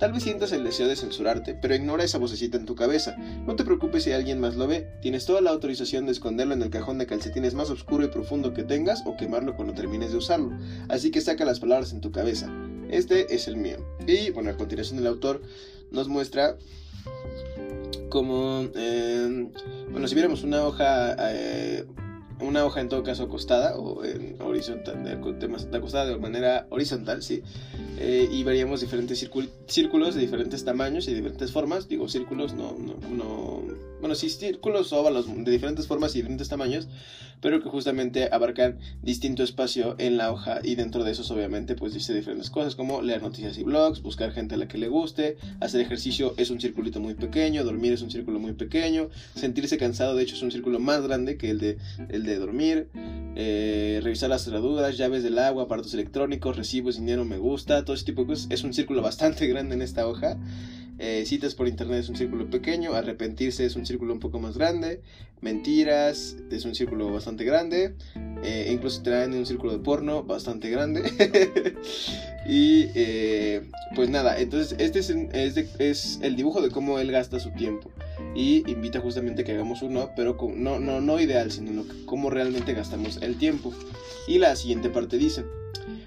Tal 0.01 0.13
vez 0.13 0.23
sientas 0.23 0.51
el 0.51 0.63
deseo 0.63 0.87
de 0.87 0.95
censurarte, 0.95 1.53
pero 1.53 1.75
ignora 1.75 2.03
esa 2.03 2.17
vocecita 2.17 2.57
en 2.57 2.65
tu 2.65 2.73
cabeza. 2.73 3.15
No 3.45 3.55
te 3.55 3.63
preocupes 3.63 4.01
si 4.01 4.11
alguien 4.11 4.39
más 4.39 4.55
lo 4.55 4.65
ve. 4.65 4.87
Tienes 4.99 5.27
toda 5.27 5.41
la 5.41 5.51
autorización 5.51 6.07
de 6.07 6.11
esconderlo 6.11 6.55
en 6.55 6.63
el 6.63 6.71
cajón 6.71 6.97
de 6.97 7.05
calcetines 7.05 7.53
más 7.53 7.69
oscuro 7.69 8.03
y 8.03 8.07
profundo 8.07 8.51
que 8.51 8.63
tengas 8.63 9.03
o 9.05 9.15
quemarlo 9.15 9.55
cuando 9.55 9.75
termines 9.75 10.09
de 10.11 10.17
usarlo. 10.17 10.57
Así 10.89 11.11
que 11.11 11.21
saca 11.21 11.45
las 11.45 11.59
palabras 11.59 11.93
en 11.93 12.01
tu 12.01 12.11
cabeza. 12.11 12.51
Este 12.89 13.35
es 13.35 13.47
el 13.47 13.57
mío. 13.57 13.77
Y 14.07 14.31
bueno, 14.31 14.49
a 14.49 14.57
continuación 14.57 14.97
el 14.97 15.05
autor 15.05 15.43
nos 15.91 16.07
muestra 16.07 16.57
como, 18.09 18.69
eh, 18.73 19.49
bueno, 19.91 20.07
si 20.07 20.15
viéramos 20.15 20.41
una 20.41 20.65
hoja 20.65 21.15
eh, 21.29 21.85
una 22.41 22.65
hoja 22.65 22.81
en 22.81 22.89
todo 22.89 23.03
caso 23.03 23.23
acostada 23.23 23.77
o 23.77 24.03
en 24.03 24.41
horizontal, 24.41 25.03
de, 25.03 25.77
acostada 25.77 26.05
de 26.05 26.17
manera 26.17 26.67
horizontal, 26.69 27.21
sí. 27.21 27.43
Eh, 27.99 28.27
y 28.31 28.43
veríamos 28.43 28.81
diferentes 28.81 29.19
círculos 29.67 30.15
de 30.15 30.21
diferentes 30.21 30.65
tamaños 30.65 31.07
y 31.07 31.13
diferentes 31.13 31.51
formas. 31.51 31.87
Digo, 31.87 32.09
círculos 32.09 32.53
no, 32.53 32.75
no, 32.77 32.95
no 33.09 33.90
bueno, 34.01 34.15
sí, 34.15 34.29
círculos 34.29 34.91
óvalos 34.91 35.25
de 35.27 35.51
diferentes 35.51 35.87
formas 35.87 36.13
y 36.15 36.19
diferentes 36.19 36.49
tamaños, 36.49 36.87
pero 37.39 37.61
que 37.61 37.69
justamente 37.69 38.29
abarcan 38.31 38.79
distinto 39.01 39.43
espacio 39.43 39.95
en 39.97 40.17
la 40.17 40.31
hoja 40.31 40.59
y 40.63 40.75
dentro 40.75 41.03
de 41.03 41.11
esos 41.11 41.31
obviamente 41.31 41.75
pues 41.75 41.93
dice 41.93 42.13
diferentes 42.13 42.49
cosas 42.49 42.75
como 42.75 43.01
leer 43.01 43.21
noticias 43.21 43.57
y 43.57 43.63
blogs, 43.63 44.01
buscar 44.01 44.31
gente 44.31 44.55
a 44.55 44.57
la 44.57 44.67
que 44.67 44.77
le 44.77 44.87
guste, 44.87 45.37
hacer 45.59 45.81
ejercicio 45.81 46.33
es 46.37 46.49
un 46.49 46.61
circulito 46.61 46.99
muy 46.99 47.15
pequeño, 47.15 47.63
dormir 47.63 47.93
es 47.93 48.01
un 48.01 48.11
círculo 48.11 48.39
muy 48.39 48.53
pequeño, 48.53 49.09
sentirse 49.35 49.77
cansado 49.77 50.15
de 50.15 50.23
hecho 50.23 50.35
es 50.35 50.41
un 50.41 50.51
círculo 50.51 50.79
más 50.79 51.01
grande 51.01 51.37
que 51.37 51.49
el 51.49 51.59
de, 51.59 51.77
el 52.09 52.23
de 52.23 52.37
dormir, 52.37 52.87
eh, 53.35 53.99
revisar 54.03 54.29
las 54.29 54.43
cerraduras, 54.43 54.97
llaves 54.97 55.23
del 55.23 55.39
agua, 55.39 55.63
aparatos 55.63 55.93
electrónicos, 55.93 56.57
recibos, 56.57 56.97
dinero, 56.97 57.25
me 57.25 57.37
gusta, 57.37 57.83
todo 57.85 57.95
ese 57.95 58.05
tipo 58.05 58.21
de 58.21 58.27
cosas, 58.27 58.47
es 58.49 58.63
un 58.63 58.73
círculo 58.73 59.01
bastante 59.01 59.47
grande 59.51 59.75
en 59.75 59.81
esta 59.81 60.07
hoja. 60.07 60.37
Eh, 61.03 61.25
citas 61.25 61.55
por 61.55 61.67
internet 61.67 62.01
es 62.01 62.09
un 62.09 62.15
círculo 62.15 62.47
pequeño, 62.47 62.93
arrepentirse 62.93 63.65
es 63.65 63.75
un 63.75 63.87
círculo 63.87 64.13
un 64.13 64.19
poco 64.19 64.39
más 64.39 64.55
grande, 64.55 65.01
mentiras 65.41 66.37
es 66.51 66.63
un 66.63 66.75
círculo 66.75 67.11
bastante 67.11 67.43
grande, 67.43 67.95
eh, 68.43 68.69
incluso 68.71 69.01
traen 69.01 69.33
un 69.33 69.47
círculo 69.47 69.71
de 69.71 69.79
porno 69.79 70.21
bastante 70.21 70.69
grande. 70.69 71.01
y 72.47 72.85
eh, 72.93 73.63
pues 73.95 74.11
nada, 74.11 74.39
entonces 74.39 74.75
este 74.77 74.99
es, 75.79 76.19
el 76.21 76.35
dibujo 76.35 76.61
de 76.61 76.69
cómo 76.69 76.99
él 76.99 77.11
gasta 77.11 77.39
su 77.39 77.49
tiempo. 77.49 77.89
Y 78.35 78.69
invita 78.69 78.99
justamente 78.99 79.43
que 79.43 79.53
hagamos 79.53 79.81
uno, 79.81 80.11
pero 80.15 80.37
no, 80.55 80.79
no, 80.79 81.01
no 81.01 81.19
ideal, 81.19 81.51
sino 81.51 81.83
cómo 82.05 82.29
realmente 82.29 82.73
gastamos 82.73 83.17
el 83.23 83.39
tiempo. 83.39 83.73
Y 84.27 84.37
la 84.37 84.55
siguiente 84.55 84.91
parte 84.91 85.17
dice, 85.17 85.45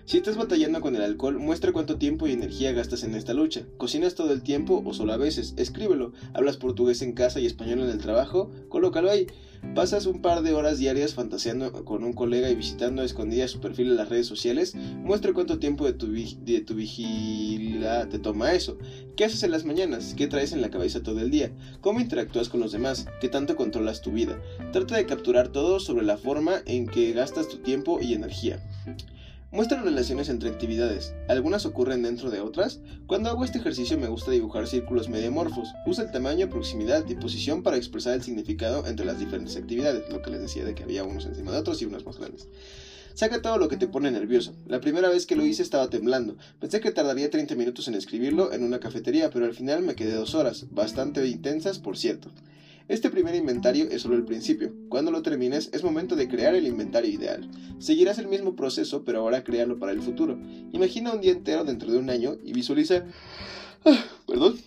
si 0.06 0.18
estás 0.18 0.36
batallando 0.36 0.82
con 0.82 0.94
el 0.94 1.02
alcohol, 1.02 1.38
muestra 1.38 1.72
cuánto 1.72 1.96
tiempo 1.96 2.26
y 2.26 2.32
energía 2.32 2.72
gastas 2.72 3.04
en 3.04 3.14
esta 3.14 3.32
lucha. 3.32 3.62
¿Cocinas 3.78 4.14
todo 4.14 4.32
el 4.32 4.42
tiempo 4.42 4.82
o 4.84 4.92
solo 4.92 5.14
a 5.14 5.16
veces? 5.16 5.54
Escríbelo. 5.56 6.12
¿Hablas 6.34 6.58
portugués 6.58 7.00
en 7.00 7.14
casa 7.14 7.40
y 7.40 7.46
español 7.46 7.80
en 7.80 7.88
el 7.88 7.98
trabajo? 7.98 8.50
Colócalo 8.68 9.10
ahí. 9.10 9.26
¿Pasas 9.74 10.04
un 10.06 10.20
par 10.20 10.42
de 10.42 10.52
horas 10.52 10.78
diarias 10.78 11.14
fantaseando 11.14 11.72
con 11.84 12.04
un 12.04 12.12
colega 12.12 12.50
y 12.50 12.54
visitando 12.54 13.00
a 13.00 13.04
escondidas 13.04 13.50
su 13.50 13.60
perfil 13.60 13.88
en 13.88 13.96
las 13.96 14.10
redes 14.10 14.26
sociales? 14.26 14.74
Muestra 14.74 15.32
cuánto 15.32 15.58
tiempo 15.58 15.86
de 15.86 15.94
tu, 15.94 16.12
de 16.12 16.60
tu 16.60 16.74
vigila 16.74 18.06
te 18.08 18.18
toma 18.18 18.52
eso. 18.52 18.76
¿Qué 19.16 19.24
haces 19.24 19.42
en 19.42 19.52
las 19.52 19.64
mañanas? 19.64 20.14
¿Qué 20.16 20.26
traes 20.26 20.52
en 20.52 20.60
la 20.60 20.70
cabeza 20.70 21.02
todo 21.02 21.20
el 21.20 21.30
día? 21.30 21.50
¿Cómo 21.80 22.00
interactúas 22.00 22.50
con 22.50 22.60
los 22.60 22.72
demás? 22.72 23.06
¿Qué 23.20 23.28
tanto 23.28 23.56
controlas 23.56 24.02
tu 24.02 24.12
vida? 24.12 24.38
Trata 24.72 24.96
de 24.96 25.06
capturar 25.06 25.48
todo 25.48 25.80
sobre 25.80 26.04
la 26.04 26.18
forma 26.18 26.62
en 26.66 26.86
que 26.86 27.12
gastas 27.12 27.48
tu 27.48 27.56
tiempo 27.58 28.00
y 28.02 28.12
energía. 28.12 28.62
Muestra 29.54 29.80
relaciones 29.80 30.30
entre 30.30 30.50
actividades. 30.50 31.14
Algunas 31.28 31.64
ocurren 31.64 32.02
dentro 32.02 32.28
de 32.28 32.40
otras. 32.40 32.80
Cuando 33.06 33.30
hago 33.30 33.44
este 33.44 33.58
ejercicio 33.58 33.96
me 33.96 34.08
gusta 34.08 34.32
dibujar 34.32 34.66
círculos 34.66 35.08
mediamorfos. 35.08 35.68
Usa 35.86 36.02
el 36.02 36.10
tamaño, 36.10 36.50
proximidad 36.50 37.08
y 37.08 37.14
posición 37.14 37.62
para 37.62 37.76
expresar 37.76 38.14
el 38.14 38.22
significado 38.24 38.84
entre 38.84 39.06
las 39.06 39.20
diferentes 39.20 39.56
actividades. 39.56 40.10
Lo 40.10 40.22
que 40.22 40.30
les 40.30 40.40
decía 40.40 40.64
de 40.64 40.74
que 40.74 40.82
había 40.82 41.04
unos 41.04 41.26
encima 41.26 41.52
de 41.52 41.58
otros 41.58 41.80
y 41.80 41.84
unos 41.84 42.04
más 42.04 42.18
grandes. 42.18 42.48
Saca 43.14 43.42
todo 43.42 43.58
lo 43.58 43.68
que 43.68 43.76
te 43.76 43.86
pone 43.86 44.10
nervioso. 44.10 44.56
La 44.66 44.80
primera 44.80 45.08
vez 45.08 45.24
que 45.24 45.36
lo 45.36 45.46
hice 45.46 45.62
estaba 45.62 45.88
temblando. 45.88 46.36
Pensé 46.58 46.80
que 46.80 46.90
tardaría 46.90 47.30
30 47.30 47.54
minutos 47.54 47.86
en 47.86 47.94
escribirlo 47.94 48.52
en 48.52 48.64
una 48.64 48.80
cafetería, 48.80 49.30
pero 49.30 49.44
al 49.44 49.54
final 49.54 49.82
me 49.82 49.94
quedé 49.94 50.16
dos 50.16 50.34
horas, 50.34 50.66
bastante 50.72 51.24
intensas, 51.28 51.78
por 51.78 51.96
cierto. 51.96 52.32
Este 52.86 53.08
primer 53.08 53.34
inventario 53.34 53.88
es 53.90 54.02
solo 54.02 54.14
el 54.14 54.26
principio. 54.26 54.74
Cuando 54.90 55.10
lo 55.10 55.22
termines 55.22 55.70
es 55.72 55.82
momento 55.82 56.16
de 56.16 56.28
crear 56.28 56.54
el 56.54 56.66
inventario 56.66 57.10
ideal. 57.10 57.50
Seguirás 57.78 58.18
el 58.18 58.28
mismo 58.28 58.56
proceso, 58.56 59.04
pero 59.04 59.20
ahora 59.20 59.42
créalo 59.42 59.78
para 59.78 59.92
el 59.92 60.02
futuro. 60.02 60.38
Imagina 60.72 61.12
un 61.12 61.22
día 61.22 61.32
entero 61.32 61.64
dentro 61.64 61.90
de 61.90 61.98
un 61.98 62.10
año 62.10 62.36
y 62.44 62.52
visualiza... 62.52 63.04
Ah, 63.86 64.04
perdón. 64.26 64.58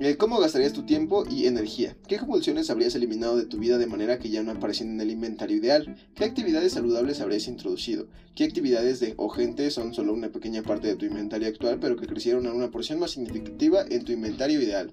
Eh, 0.00 0.16
¿Cómo 0.16 0.38
gastarías 0.38 0.72
tu 0.72 0.84
tiempo 0.84 1.24
y 1.30 1.46
energía? 1.46 1.96
¿Qué 2.08 2.18
compulsiones 2.18 2.70
habrías 2.70 2.94
eliminado 2.94 3.36
de 3.36 3.44
tu 3.44 3.58
vida 3.58 3.76
de 3.76 3.86
manera 3.86 4.18
que 4.18 4.30
ya 4.30 4.42
no 4.42 4.52
aparecen 4.52 4.90
en 4.92 5.00
el 5.02 5.10
inventario 5.10 5.56
ideal? 5.56 5.96
¿Qué 6.14 6.24
actividades 6.24 6.72
saludables 6.72 7.20
habrías 7.20 7.46
introducido? 7.46 8.06
¿Qué 8.34 8.44
actividades 8.44 9.00
de 9.00 9.14
o 9.18 9.28
gente 9.28 9.70
son 9.70 9.94
solo 9.94 10.14
una 10.14 10.32
pequeña 10.32 10.62
parte 10.62 10.88
de 10.88 10.96
tu 10.96 11.04
inventario 11.04 11.46
actual 11.46 11.78
pero 11.78 11.96
que 11.96 12.06
crecieron 12.06 12.46
a 12.46 12.54
una 12.54 12.70
porción 12.70 12.98
más 12.98 13.12
significativa 13.12 13.84
en 13.88 14.04
tu 14.04 14.12
inventario 14.12 14.60
ideal? 14.60 14.92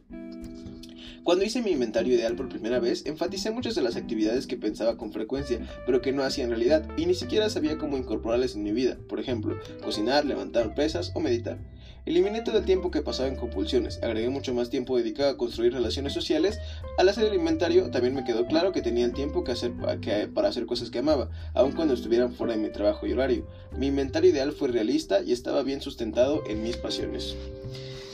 Cuando 1.24 1.46
hice 1.46 1.62
mi 1.62 1.70
inventario 1.70 2.16
ideal 2.16 2.36
por 2.36 2.50
primera 2.50 2.80
vez, 2.80 3.06
enfaticé 3.06 3.52
muchas 3.52 3.76
de 3.76 3.84
las 3.84 3.96
actividades 3.96 4.48
que 4.48 4.58
pensaba 4.58 4.98
con 4.98 5.12
frecuencia, 5.12 5.60
pero 5.86 6.02
que 6.02 6.12
no 6.12 6.24
hacía 6.24 6.46
en 6.46 6.50
realidad, 6.50 6.84
y 6.98 7.06
ni 7.06 7.14
siquiera 7.14 7.48
sabía 7.50 7.78
cómo 7.78 7.96
incorporarlas 7.96 8.56
en 8.56 8.64
mi 8.64 8.72
vida, 8.72 8.98
por 9.08 9.20
ejemplo, 9.20 9.56
cocinar, 9.84 10.26
levantar 10.26 10.74
pesas 10.74 11.12
o 11.14 11.20
meditar. 11.20 11.60
Eliminé 12.08 12.42
todo 12.42 12.58
el 12.58 12.66
tiempo 12.66 12.90
que 12.90 13.04
pasaba 13.04 13.30
en 13.30 13.36
compulsiones, 13.36 14.00
agregué 14.02 14.30
mucho 14.30 14.56
más 14.56 14.72
tiempo 14.72 14.98
dedicado 14.98 15.30
a 15.30 15.38
construir 15.38 15.74
relaciones 15.74 16.14
sociales. 16.14 16.58
Al 16.98 17.08
hacer 17.08 17.26
el 17.26 17.36
inventario 17.36 17.92
también 17.92 18.16
me 18.16 18.24
quedó 18.24 18.48
claro 18.48 18.72
que 18.72 18.82
tenía 18.82 19.06
el 19.06 19.14
tiempo 19.14 19.44
que 19.44 19.52
hacer, 19.52 19.74
para 20.34 20.48
hacer 20.48 20.66
cosas 20.66 20.90
que 20.90 21.00
amaba, 21.00 21.30
aun 21.54 21.74
cuando 21.74 21.94
estuvieran 21.94 22.34
fuera 22.34 22.54
de 22.54 22.60
mi 22.60 22.72
trabajo 22.72 23.06
y 23.06 23.14
horario. 23.14 23.48
Mi 23.78 23.88
inventario 23.88 24.32
ideal 24.32 24.54
fue 24.54 24.70
realista 24.70 25.22
y 25.22 25.34
estaba 25.34 25.62
bien 25.62 25.82
sustentado 25.82 26.42
en 26.48 26.64
mis 26.64 26.78
pasiones. 26.78 27.36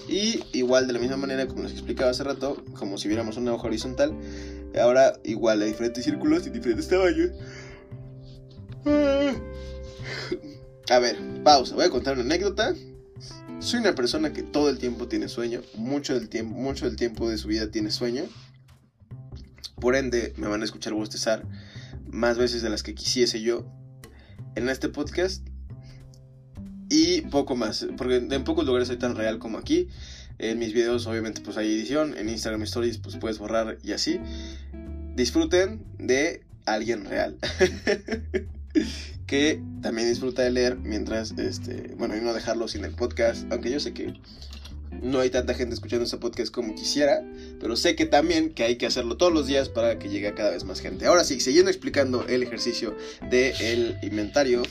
Y 0.07 0.43
igual 0.53 0.87
de 0.87 0.93
la 0.93 0.99
misma 0.99 1.17
manera 1.17 1.47
como 1.47 1.63
les 1.63 1.73
explicaba 1.73 2.11
hace 2.11 2.23
rato, 2.23 2.63
como 2.77 2.97
si 2.97 3.07
viéramos 3.07 3.37
una 3.37 3.53
hoja 3.53 3.67
horizontal, 3.67 4.13
ahora 4.81 5.19
igual 5.23 5.61
hay 5.61 5.69
diferentes 5.69 6.03
círculos 6.03 6.47
y 6.47 6.49
diferentes 6.49 6.87
tamaños. 6.87 7.31
A 10.89 10.99
ver, 10.99 11.17
pausa, 11.43 11.75
voy 11.75 11.85
a 11.85 11.89
contar 11.89 12.13
una 12.13 12.23
anécdota. 12.23 12.73
Soy 13.59 13.79
una 13.81 13.95
persona 13.95 14.31
que 14.31 14.43
todo 14.43 14.69
el 14.69 14.77
tiempo 14.77 15.07
tiene 15.07 15.27
sueño, 15.27 15.61
mucho 15.75 16.13
del 16.13 16.29
tiempo, 16.29 16.55
mucho 16.55 16.85
del 16.85 16.95
tiempo 16.95 17.29
de 17.29 17.37
su 17.37 17.47
vida 17.49 17.69
tiene 17.71 17.91
sueño. 17.91 18.23
Por 19.81 19.95
ende, 19.95 20.33
me 20.37 20.47
van 20.47 20.61
a 20.61 20.65
escuchar 20.65 20.93
bostezar 20.93 21.43
más 22.09 22.37
veces 22.37 22.61
de 22.61 22.69
las 22.69 22.83
que 22.83 22.95
quisiese 22.95 23.41
yo 23.41 23.65
en 24.55 24.69
este 24.69 24.89
podcast 24.89 25.45
y 26.89 27.21
poco 27.21 27.55
más, 27.55 27.87
porque 27.97 28.17
en 28.17 28.43
pocos 28.43 28.65
lugares 28.65 28.87
soy 28.87 28.97
tan 28.97 29.15
real 29.15 29.39
como 29.39 29.57
aquí. 29.57 29.89
En 30.39 30.59
mis 30.59 30.73
videos 30.73 31.07
obviamente 31.07 31.41
pues 31.41 31.57
hay 31.57 31.73
edición, 31.73 32.15
en 32.17 32.29
Instagram 32.29 32.61
Stories 32.63 32.97
pues 32.99 33.17
puedes 33.17 33.39
borrar 33.39 33.77
y 33.83 33.93
así. 33.93 34.19
Disfruten 35.15 35.83
de 35.97 36.43
alguien 36.65 37.05
real. 37.05 37.37
que 39.27 39.61
también 39.81 40.07
disfruta 40.07 40.41
de 40.41 40.51
leer 40.51 40.77
mientras, 40.77 41.31
este, 41.37 41.93
bueno, 41.97 42.15
y 42.15 42.21
no 42.21 42.33
dejarlo 42.33 42.67
sin 42.67 42.85
el 42.85 42.93
podcast, 42.93 43.51
aunque 43.51 43.71
yo 43.71 43.79
sé 43.79 43.93
que 43.93 44.13
no 45.01 45.19
hay 45.19 45.29
tanta 45.29 45.53
gente 45.53 45.73
escuchando 45.73 46.05
este 46.05 46.17
podcast 46.17 46.53
como 46.53 46.75
quisiera, 46.75 47.23
pero 47.59 47.75
sé 47.75 47.95
que 47.95 48.05
también 48.05 48.53
que 48.53 48.63
hay 48.63 48.77
que 48.77 48.85
hacerlo 48.85 49.17
todos 49.17 49.33
los 49.33 49.47
días 49.47 49.69
para 49.69 49.99
que 49.99 50.09
llegue 50.09 50.27
a 50.27 50.35
cada 50.35 50.51
vez 50.51 50.63
más 50.63 50.79
gente. 50.79 51.05
Ahora 51.05 51.23
sí, 51.23 51.39
siguiendo 51.39 51.71
explicando 51.71 52.25
el 52.27 52.43
ejercicio 52.43 52.95
del 53.29 53.97
inventario, 54.01 54.63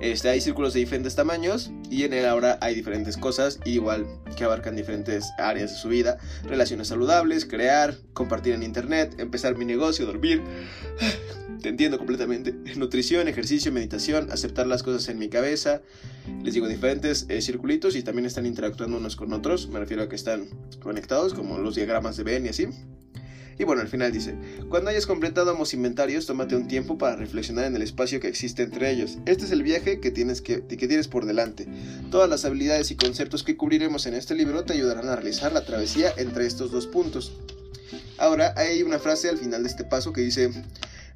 este, 0.00 0.28
hay 0.28 0.40
círculos 0.40 0.74
de 0.74 0.80
diferentes 0.80 1.14
tamaños 1.14 1.70
y 1.90 2.04
en 2.04 2.12
él 2.12 2.26
ahora 2.26 2.58
hay 2.60 2.74
diferentes 2.74 3.16
cosas, 3.16 3.58
igual 3.64 4.06
que 4.36 4.44
abarcan 4.44 4.76
diferentes 4.76 5.24
áreas 5.38 5.70
de 5.72 5.78
su 5.78 5.88
vida, 5.88 6.18
relaciones 6.44 6.88
saludables, 6.88 7.46
crear, 7.46 7.96
compartir 8.12 8.54
en 8.54 8.62
internet, 8.62 9.14
empezar 9.18 9.56
mi 9.56 9.64
negocio, 9.64 10.04
dormir. 10.06 10.42
Te 11.64 11.70
entiendo 11.70 11.96
completamente. 11.96 12.52
Nutrición, 12.76 13.26
ejercicio, 13.26 13.72
meditación, 13.72 14.30
aceptar 14.30 14.66
las 14.66 14.82
cosas 14.82 15.08
en 15.08 15.18
mi 15.18 15.30
cabeza. 15.30 15.80
Les 16.42 16.52
digo 16.52 16.68
diferentes 16.68 17.24
eh, 17.30 17.40
circulitos 17.40 17.96
y 17.96 18.02
también 18.02 18.26
están 18.26 18.44
interactuando 18.44 18.98
unos 18.98 19.16
con 19.16 19.32
otros. 19.32 19.68
Me 19.68 19.78
refiero 19.78 20.02
a 20.02 20.08
que 20.10 20.14
están 20.14 20.44
conectados, 20.82 21.32
como 21.32 21.56
los 21.56 21.74
diagramas 21.74 22.18
de 22.18 22.22
Ben 22.22 22.44
y 22.44 22.50
así. 22.50 22.68
Y 23.58 23.64
bueno, 23.64 23.80
al 23.80 23.88
final 23.88 24.12
dice, 24.12 24.36
cuando 24.68 24.90
hayas 24.90 25.06
completado 25.06 25.52
ambos 25.52 25.72
inventarios, 25.72 26.26
tómate 26.26 26.54
un 26.54 26.68
tiempo 26.68 26.98
para 26.98 27.16
reflexionar 27.16 27.64
en 27.64 27.76
el 27.76 27.80
espacio 27.80 28.20
que 28.20 28.28
existe 28.28 28.62
entre 28.62 28.90
ellos. 28.90 29.16
Este 29.24 29.46
es 29.46 29.50
el 29.50 29.62
viaje 29.62 30.00
que 30.00 30.10
tienes, 30.10 30.42
que, 30.42 30.66
que 30.66 30.86
tienes 30.86 31.08
por 31.08 31.24
delante. 31.24 31.66
Todas 32.10 32.28
las 32.28 32.44
habilidades 32.44 32.90
y 32.90 32.96
conceptos 32.96 33.42
que 33.42 33.56
cubriremos 33.56 34.04
en 34.04 34.12
este 34.12 34.34
libro 34.34 34.64
te 34.64 34.74
ayudarán 34.74 35.08
a 35.08 35.16
realizar 35.16 35.50
la 35.54 35.64
travesía 35.64 36.12
entre 36.18 36.44
estos 36.44 36.70
dos 36.70 36.86
puntos. 36.86 37.32
Ahora 38.18 38.52
hay 38.58 38.82
una 38.82 38.98
frase 38.98 39.30
al 39.30 39.38
final 39.38 39.62
de 39.62 39.70
este 39.70 39.84
paso 39.84 40.12
que 40.12 40.20
dice, 40.20 40.50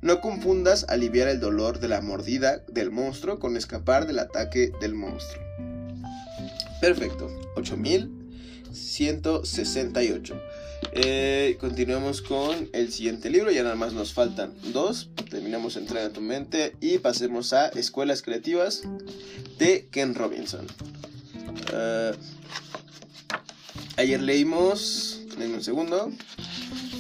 no 0.01 0.21
confundas 0.21 0.87
aliviar 0.89 1.27
el 1.29 1.41
dolor 1.41 1.81
de 1.81 1.89
la 1.89 2.01
mordida 2.01 2.63
del 2.69 2.91
monstruo 2.91 3.39
con 3.39 3.55
escapar 3.57 4.07
del 4.07 4.21
ataque 4.21 4.73
del 4.81 4.95
monstruo. 4.95 5.43
Perfecto, 6.81 7.29
8168. 7.57 10.41
Eh, 10.93 11.57
continuamos 11.59 12.23
con 12.23 12.69
el 12.73 12.93
siguiente 12.93 13.31
libro, 13.31 13.51
ya 13.51 13.65
nada 13.65 13.75
más 13.75 13.93
nos 13.93 14.13
faltan 14.13 14.55
dos. 14.73 15.11
Terminamos 15.29 15.77
Entrena 15.77 16.11
tu 16.11 16.21
mente 16.21 16.77
y 16.81 16.99
pasemos 16.99 17.53
a 17.53 17.67
Escuelas 17.69 18.23
Creativas 18.23 18.83
de 19.59 19.89
Ken 19.91 20.15
Robinson. 20.15 20.65
Eh, 21.73 22.13
ayer 23.97 24.23
leímos, 24.23 25.23
denme 25.37 25.57
un 25.57 25.65
segundo. 25.65 26.13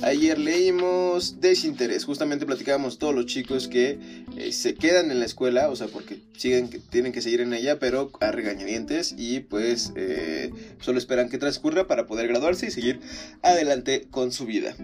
Ayer 0.02 0.38
leímos 0.38 1.40
Desinterés, 1.40 2.04
justamente 2.04 2.46
platicábamos 2.46 2.98
todos 2.98 3.14
los 3.14 3.26
chicos 3.26 3.66
que 3.66 3.98
eh, 4.36 4.52
se 4.52 4.74
quedan 4.74 5.10
en 5.10 5.18
la 5.18 5.26
escuela, 5.26 5.68
o 5.70 5.76
sea, 5.76 5.88
porque 5.88 6.20
siguen, 6.36 6.70
tienen 6.90 7.12
que 7.12 7.20
seguir 7.20 7.40
en 7.40 7.52
ella, 7.52 7.80
pero 7.80 8.12
a 8.20 8.30
regañadientes 8.30 9.14
y 9.18 9.40
pues 9.40 9.92
eh, 9.96 10.52
solo 10.80 10.98
esperan 10.98 11.28
que 11.28 11.38
transcurra 11.38 11.88
para 11.88 12.06
poder 12.06 12.28
graduarse 12.28 12.66
y 12.66 12.70
seguir 12.70 13.00
adelante 13.42 14.06
con 14.10 14.30
su 14.30 14.46
vida. 14.46 14.76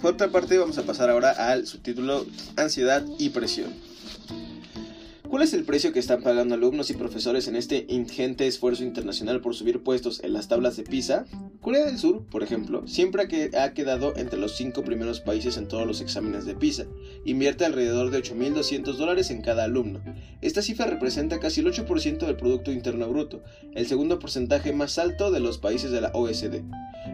Por 0.00 0.14
otra 0.14 0.28
parte, 0.28 0.56
vamos 0.56 0.78
a 0.78 0.84
pasar 0.84 1.10
ahora 1.10 1.30
al 1.30 1.66
subtítulo 1.66 2.24
Ansiedad 2.56 3.04
y 3.18 3.30
Presión. 3.30 3.74
¿Cuál 5.30 5.44
es 5.44 5.54
el 5.54 5.62
precio 5.62 5.92
que 5.92 6.00
están 6.00 6.24
pagando 6.24 6.56
alumnos 6.56 6.90
y 6.90 6.94
profesores 6.94 7.46
en 7.46 7.54
este 7.54 7.86
ingente 7.88 8.48
esfuerzo 8.48 8.82
internacional 8.82 9.40
por 9.40 9.54
subir 9.54 9.80
puestos 9.80 10.24
en 10.24 10.32
las 10.32 10.48
tablas 10.48 10.76
de 10.76 10.82
PISA? 10.82 11.24
Corea 11.60 11.86
del 11.86 11.98
Sur, 11.98 12.26
por 12.26 12.42
ejemplo, 12.42 12.88
siempre 12.88 13.28
ha 13.56 13.72
quedado 13.72 14.16
entre 14.16 14.40
los 14.40 14.56
cinco 14.56 14.82
primeros 14.82 15.20
países 15.20 15.56
en 15.56 15.68
todos 15.68 15.86
los 15.86 16.00
exámenes 16.00 16.46
de 16.46 16.56
PISA. 16.56 16.86
Invierte 17.24 17.64
alrededor 17.64 18.10
de 18.10 18.18
8.200 18.18 18.96
dólares 18.96 19.30
en 19.30 19.40
cada 19.40 19.62
alumno. 19.62 20.02
Esta 20.42 20.62
cifra 20.62 20.86
representa 20.86 21.38
casi 21.38 21.60
el 21.60 21.68
8% 21.68 22.26
del 22.26 22.36
Producto 22.36 22.72
Interno 22.72 23.08
Bruto, 23.08 23.40
el 23.76 23.86
segundo 23.86 24.18
porcentaje 24.18 24.72
más 24.72 24.98
alto 24.98 25.30
de 25.30 25.38
los 25.38 25.58
países 25.58 25.92
de 25.92 26.00
la 26.00 26.10
OSD. 26.12 26.64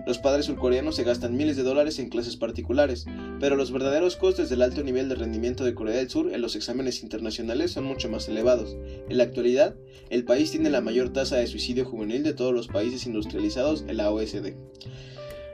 Los 0.06 0.18
padres 0.18 0.46
surcoreanos 0.46 0.94
se 0.94 1.02
gastan 1.02 1.36
miles 1.36 1.56
de 1.56 1.64
dólares 1.64 1.98
en 1.98 2.10
clases 2.10 2.36
particulares, 2.36 3.06
pero 3.40 3.56
los 3.56 3.72
verdaderos 3.72 4.14
costes 4.14 4.48
del 4.48 4.62
alto 4.62 4.84
nivel 4.84 5.08
de 5.08 5.16
rendimiento 5.16 5.64
de 5.64 5.74
Corea 5.74 5.96
del 5.96 6.08
Sur 6.08 6.32
en 6.32 6.40
los 6.40 6.54
exámenes 6.54 7.02
internacionales 7.02 7.72
son 7.72 7.82
mucho 7.82 8.08
más 8.08 8.28
elevados. 8.28 8.76
En 9.08 9.16
la 9.16 9.24
actualidad, 9.24 9.74
el 10.08 10.24
país 10.24 10.52
tiene 10.52 10.70
la 10.70 10.80
mayor 10.80 11.12
tasa 11.12 11.38
de 11.38 11.48
suicidio 11.48 11.84
juvenil 11.84 12.22
de 12.22 12.34
todos 12.34 12.54
los 12.54 12.68
países 12.68 13.04
industrializados 13.04 13.84
en 13.88 13.96
la 13.96 14.12
OSD. 14.12 14.54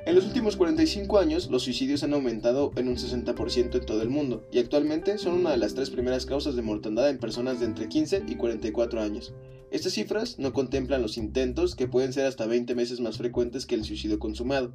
En 0.05 0.15
los 0.15 0.27
últimos 0.27 0.57
45 0.57 1.19
años, 1.19 1.49
los 1.49 1.63
suicidios 1.63 2.03
han 2.03 2.13
aumentado 2.13 2.73
en 2.77 2.89
un 2.89 2.97
60% 2.97 3.75
en 3.77 3.87
todo 3.87 4.03
el 4.03 4.11
mundo 4.11 4.45
y 4.53 4.59
actualmente 4.59 5.17
son 5.17 5.33
una 5.33 5.53
de 5.53 5.57
las 5.57 5.73
tres 5.73 5.89
primeras 5.89 6.27
causas 6.27 6.57
de 6.57 6.63
mortandad 6.63 7.09
en 7.09 7.17
personas 7.17 7.59
de 7.59 7.67
entre 7.67 7.89
15 7.89 8.25
y 8.29 8.35
44 8.35 9.01
años. 9.01 9.33
Estas 9.73 9.95
cifras 9.95 10.39
no 10.39 10.53
contemplan 10.53 11.01
los 11.01 11.17
intentos 11.17 11.75
que 11.75 11.89
pueden 11.89 12.13
ser 12.13 12.27
hasta 12.27 12.45
20 12.45 12.75
veces 12.75 13.01
más 13.01 13.17
frecuentes 13.17 13.65
que 13.65 13.75
el 13.75 13.85
suicidio 13.85 14.19
consumado. 14.19 14.75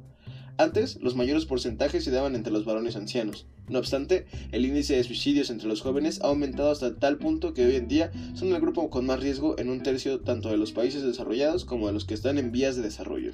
Antes, 0.56 0.98
los 1.00 1.14
mayores 1.14 1.44
porcentajes 1.44 2.02
se 2.02 2.10
daban 2.10 2.34
entre 2.34 2.52
los 2.52 2.64
varones 2.64 2.96
ancianos. 2.96 3.46
No 3.68 3.78
obstante, 3.78 4.26
el 4.50 4.66
índice 4.66 4.96
de 4.96 5.04
suicidios 5.04 5.50
entre 5.50 5.68
los 5.68 5.82
jóvenes 5.82 6.20
ha 6.20 6.26
aumentado 6.26 6.72
hasta 6.72 6.96
tal 6.96 7.18
punto 7.18 7.54
que 7.54 7.64
hoy 7.64 7.76
en 7.76 7.86
día 7.86 8.10
son 8.34 8.52
el 8.52 8.60
grupo 8.60 8.90
con 8.90 9.06
más 9.06 9.20
riesgo 9.20 9.56
en 9.56 9.70
un 9.70 9.84
tercio 9.84 10.18
tanto 10.18 10.48
de 10.48 10.56
los 10.56 10.72
países 10.72 11.04
desarrollados 11.04 11.64
como 11.64 11.86
de 11.86 11.92
los 11.92 12.04
que 12.04 12.14
están 12.14 12.36
en 12.36 12.50
vías 12.50 12.74
de 12.74 12.82
desarrollo. 12.82 13.30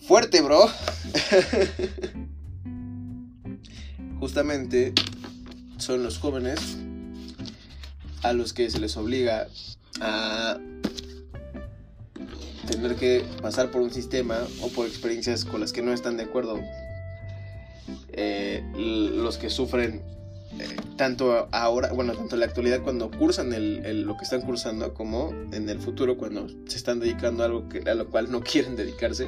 Fuerte, 0.00 0.42
bro. 0.42 0.60
Justamente 4.20 4.92
son 5.78 6.04
los 6.04 6.18
jóvenes 6.18 6.78
a 8.22 8.32
los 8.32 8.52
que 8.52 8.70
se 8.70 8.78
les 8.78 8.96
obliga 8.96 9.48
a 10.00 10.58
tener 12.68 12.96
que 12.96 13.24
pasar 13.40 13.70
por 13.70 13.82
un 13.82 13.90
sistema 13.90 14.38
o 14.60 14.68
por 14.68 14.86
experiencias 14.86 15.44
con 15.44 15.60
las 15.60 15.72
que 15.72 15.82
no 15.82 15.92
están 15.92 16.16
de 16.16 16.24
acuerdo. 16.24 16.60
Eh, 18.12 18.62
los 18.76 19.38
que 19.38 19.50
sufren 19.50 20.02
eh, 20.58 20.76
tanto 20.96 21.48
ahora, 21.50 21.92
bueno, 21.92 22.14
tanto 22.14 22.36
en 22.36 22.40
la 22.40 22.46
actualidad 22.46 22.82
cuando 22.82 23.10
cursan 23.10 23.52
el, 23.52 24.02
lo 24.02 24.16
que 24.16 24.24
están 24.24 24.42
cursando 24.42 24.92
como 24.92 25.30
en 25.52 25.68
el 25.68 25.78
futuro 25.80 26.18
cuando 26.18 26.46
se 26.66 26.76
están 26.76 27.00
dedicando 27.00 27.42
a 27.42 27.46
algo 27.46 27.68
que, 27.68 27.78
a 27.88 27.94
lo 27.94 28.08
cual 28.08 28.30
no 28.30 28.40
quieren 28.44 28.76
dedicarse. 28.76 29.26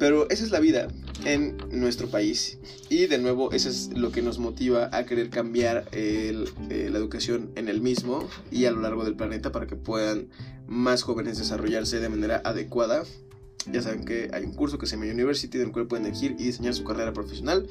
Pero 0.00 0.26
esa 0.30 0.44
es 0.44 0.50
la 0.50 0.60
vida 0.60 0.88
en 1.26 1.58
nuestro 1.70 2.08
país. 2.08 2.56
Y 2.88 3.06
de 3.06 3.18
nuevo, 3.18 3.52
eso 3.52 3.68
es 3.68 3.90
lo 3.94 4.10
que 4.10 4.22
nos 4.22 4.38
motiva 4.38 4.88
a 4.92 5.04
querer 5.04 5.28
cambiar 5.28 5.88
eh, 5.92 6.46
la 6.90 6.98
educación 6.98 7.50
en 7.54 7.68
el 7.68 7.82
mismo 7.82 8.26
y 8.50 8.64
a 8.64 8.70
lo 8.70 8.80
largo 8.80 9.04
del 9.04 9.14
planeta 9.14 9.52
para 9.52 9.66
que 9.66 9.76
puedan 9.76 10.28
más 10.66 11.02
jóvenes 11.02 11.36
desarrollarse 11.36 12.00
de 12.00 12.08
manera 12.08 12.40
adecuada. 12.46 13.04
Ya 13.70 13.82
saben 13.82 14.06
que 14.06 14.30
hay 14.32 14.44
un 14.44 14.54
curso 14.54 14.78
que 14.78 14.86
se 14.86 14.96
llama 14.96 15.12
University, 15.12 15.58
en 15.58 15.66
el 15.66 15.72
cual 15.72 15.86
pueden 15.86 16.06
elegir 16.06 16.34
y 16.38 16.44
diseñar 16.44 16.72
su 16.72 16.82
carrera 16.82 17.12
profesional 17.12 17.68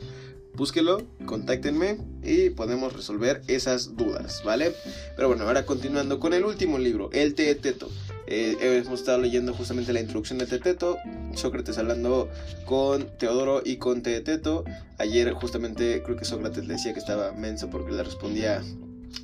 búsquelo, 0.54 1.08
contáctenme 1.26 1.98
y 2.22 2.50
podemos 2.50 2.94
resolver 2.94 3.42
esas 3.48 3.96
dudas, 3.96 4.42
¿vale? 4.44 4.74
Pero 5.16 5.30
bueno, 5.30 5.46
ahora 5.46 5.66
continuando 5.66 6.20
con 6.20 6.34
el 6.34 6.44
último 6.44 6.78
libro, 6.78 7.10
El 7.14 7.34
Teeteto. 7.34 7.90
Eh, 8.32 8.56
hemos 8.62 9.00
estado 9.00 9.18
leyendo 9.18 9.56
justamente 9.56 9.92
la 9.92 10.02
introducción 10.02 10.38
de 10.38 10.46
Teeteto, 10.46 11.00
Sócrates 11.34 11.80
hablando 11.80 12.30
con 12.64 13.18
Teodoro 13.18 13.64
y 13.66 13.78
con 13.78 14.04
Teeteto. 14.04 14.66
Ayer 15.00 15.34
justamente 15.34 16.04
creo 16.04 16.16
que 16.16 16.26
Sócrates 16.26 16.68
le 16.68 16.76
decía 16.76 16.94
que 16.94 17.00
estaba 17.00 17.32
menso 17.32 17.72
porque 17.72 17.92
le 17.92 18.04
respondía 18.04 18.62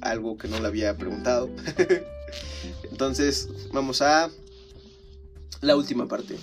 algo 0.01 0.39
que 0.39 0.47
no 0.47 0.59
le 0.59 0.65
había 0.65 0.97
preguntado. 0.97 1.51
Entonces, 2.89 3.47
vamos 3.71 4.01
a 4.01 4.31
la 5.61 5.75
última 5.75 6.07
parte. 6.07 6.37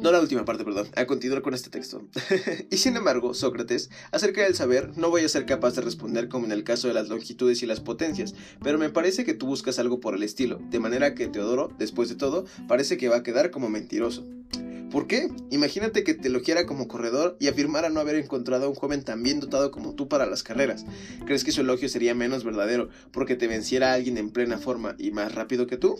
No 0.00 0.10
la 0.10 0.20
última 0.20 0.44
parte, 0.44 0.64
perdón, 0.64 0.88
a 0.96 1.06
continuar 1.06 1.42
con 1.42 1.54
este 1.54 1.70
texto. 1.70 2.02
y 2.70 2.76
sin 2.76 2.96
embargo, 2.96 3.34
Sócrates, 3.34 3.90
acerca 4.10 4.42
del 4.42 4.54
saber, 4.54 4.96
no 4.96 5.10
voy 5.10 5.22
a 5.22 5.28
ser 5.28 5.46
capaz 5.46 5.74
de 5.74 5.82
responder 5.82 6.28
como 6.28 6.46
en 6.46 6.52
el 6.52 6.64
caso 6.64 6.88
de 6.88 6.94
las 6.94 7.08
longitudes 7.08 7.62
y 7.62 7.66
las 7.66 7.80
potencias, 7.80 8.34
pero 8.62 8.78
me 8.78 8.90
parece 8.90 9.24
que 9.24 9.34
tú 9.34 9.46
buscas 9.46 9.78
algo 9.78 10.00
por 10.00 10.14
el 10.14 10.22
estilo, 10.22 10.60
de 10.70 10.80
manera 10.80 11.14
que 11.14 11.28
Teodoro, 11.28 11.70
después 11.78 12.08
de 12.08 12.16
todo, 12.16 12.44
parece 12.68 12.96
que 12.96 13.08
va 13.08 13.16
a 13.16 13.22
quedar 13.22 13.50
como 13.50 13.68
mentiroso. 13.68 14.24
¿Por 14.92 15.06
qué? 15.06 15.30
Imagínate 15.50 16.04
que 16.04 16.12
te 16.12 16.28
elogiara 16.28 16.66
como 16.66 16.86
corredor 16.86 17.38
y 17.40 17.48
afirmara 17.48 17.88
no 17.88 18.00
haber 18.00 18.16
encontrado 18.16 18.66
a 18.66 18.68
un 18.68 18.74
joven 18.74 19.02
tan 19.02 19.22
bien 19.22 19.40
dotado 19.40 19.70
como 19.70 19.94
tú 19.94 20.06
para 20.06 20.26
las 20.26 20.42
carreras. 20.42 20.84
¿Crees 21.24 21.44
que 21.44 21.52
su 21.52 21.62
elogio 21.62 21.88
sería 21.88 22.14
menos 22.14 22.44
verdadero 22.44 22.90
porque 23.10 23.34
te 23.34 23.46
venciera 23.46 23.94
alguien 23.94 24.18
en 24.18 24.30
plena 24.30 24.58
forma 24.58 24.94
y 24.98 25.10
más 25.10 25.34
rápido 25.34 25.66
que 25.66 25.78
tú? 25.78 25.98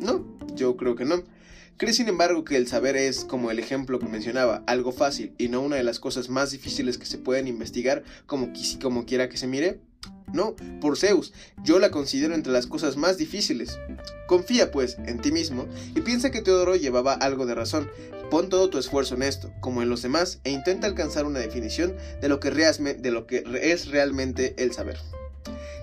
No, 0.00 0.26
yo 0.56 0.76
creo 0.76 0.96
que 0.96 1.04
no. 1.04 1.22
¿Crees 1.76 1.96
sin 1.96 2.08
embargo 2.08 2.44
que 2.44 2.56
el 2.56 2.68
saber 2.68 2.96
es, 2.96 3.24
como 3.24 3.50
el 3.50 3.58
ejemplo 3.58 3.98
que 3.98 4.06
mencionaba, 4.06 4.62
algo 4.68 4.92
fácil 4.92 5.34
y 5.38 5.48
no 5.48 5.60
una 5.60 5.74
de 5.74 5.82
las 5.82 5.98
cosas 5.98 6.28
más 6.28 6.52
difíciles 6.52 6.98
que 6.98 7.06
se 7.06 7.18
pueden 7.18 7.48
investigar 7.48 8.04
como, 8.26 8.52
como 8.80 9.06
quiera 9.06 9.28
que 9.28 9.36
se 9.36 9.48
mire? 9.48 9.80
No, 10.32 10.54
por 10.80 10.96
Zeus, 10.96 11.32
yo 11.64 11.80
la 11.80 11.90
considero 11.90 12.34
entre 12.34 12.52
las 12.52 12.68
cosas 12.68 12.96
más 12.96 13.18
difíciles. 13.18 13.78
Confía, 14.28 14.70
pues, 14.70 14.98
en 15.06 15.20
ti 15.20 15.32
mismo 15.32 15.66
y 15.96 16.00
piensa 16.02 16.30
que 16.30 16.42
Teodoro 16.42 16.76
llevaba 16.76 17.12
algo 17.12 17.44
de 17.44 17.56
razón. 17.56 17.90
Pon 18.30 18.48
todo 18.48 18.70
tu 18.70 18.78
esfuerzo 18.78 19.16
en 19.16 19.24
esto, 19.24 19.52
como 19.60 19.82
en 19.82 19.88
los 19.88 20.02
demás, 20.02 20.40
e 20.44 20.52
intenta 20.52 20.86
alcanzar 20.86 21.26
una 21.26 21.40
definición 21.40 21.96
de 22.20 22.28
lo 22.28 22.38
que, 22.38 22.50
de 22.52 23.10
lo 23.10 23.26
que 23.26 23.44
es 23.62 23.88
realmente 23.88 24.54
el 24.58 24.72
saber. 24.72 24.98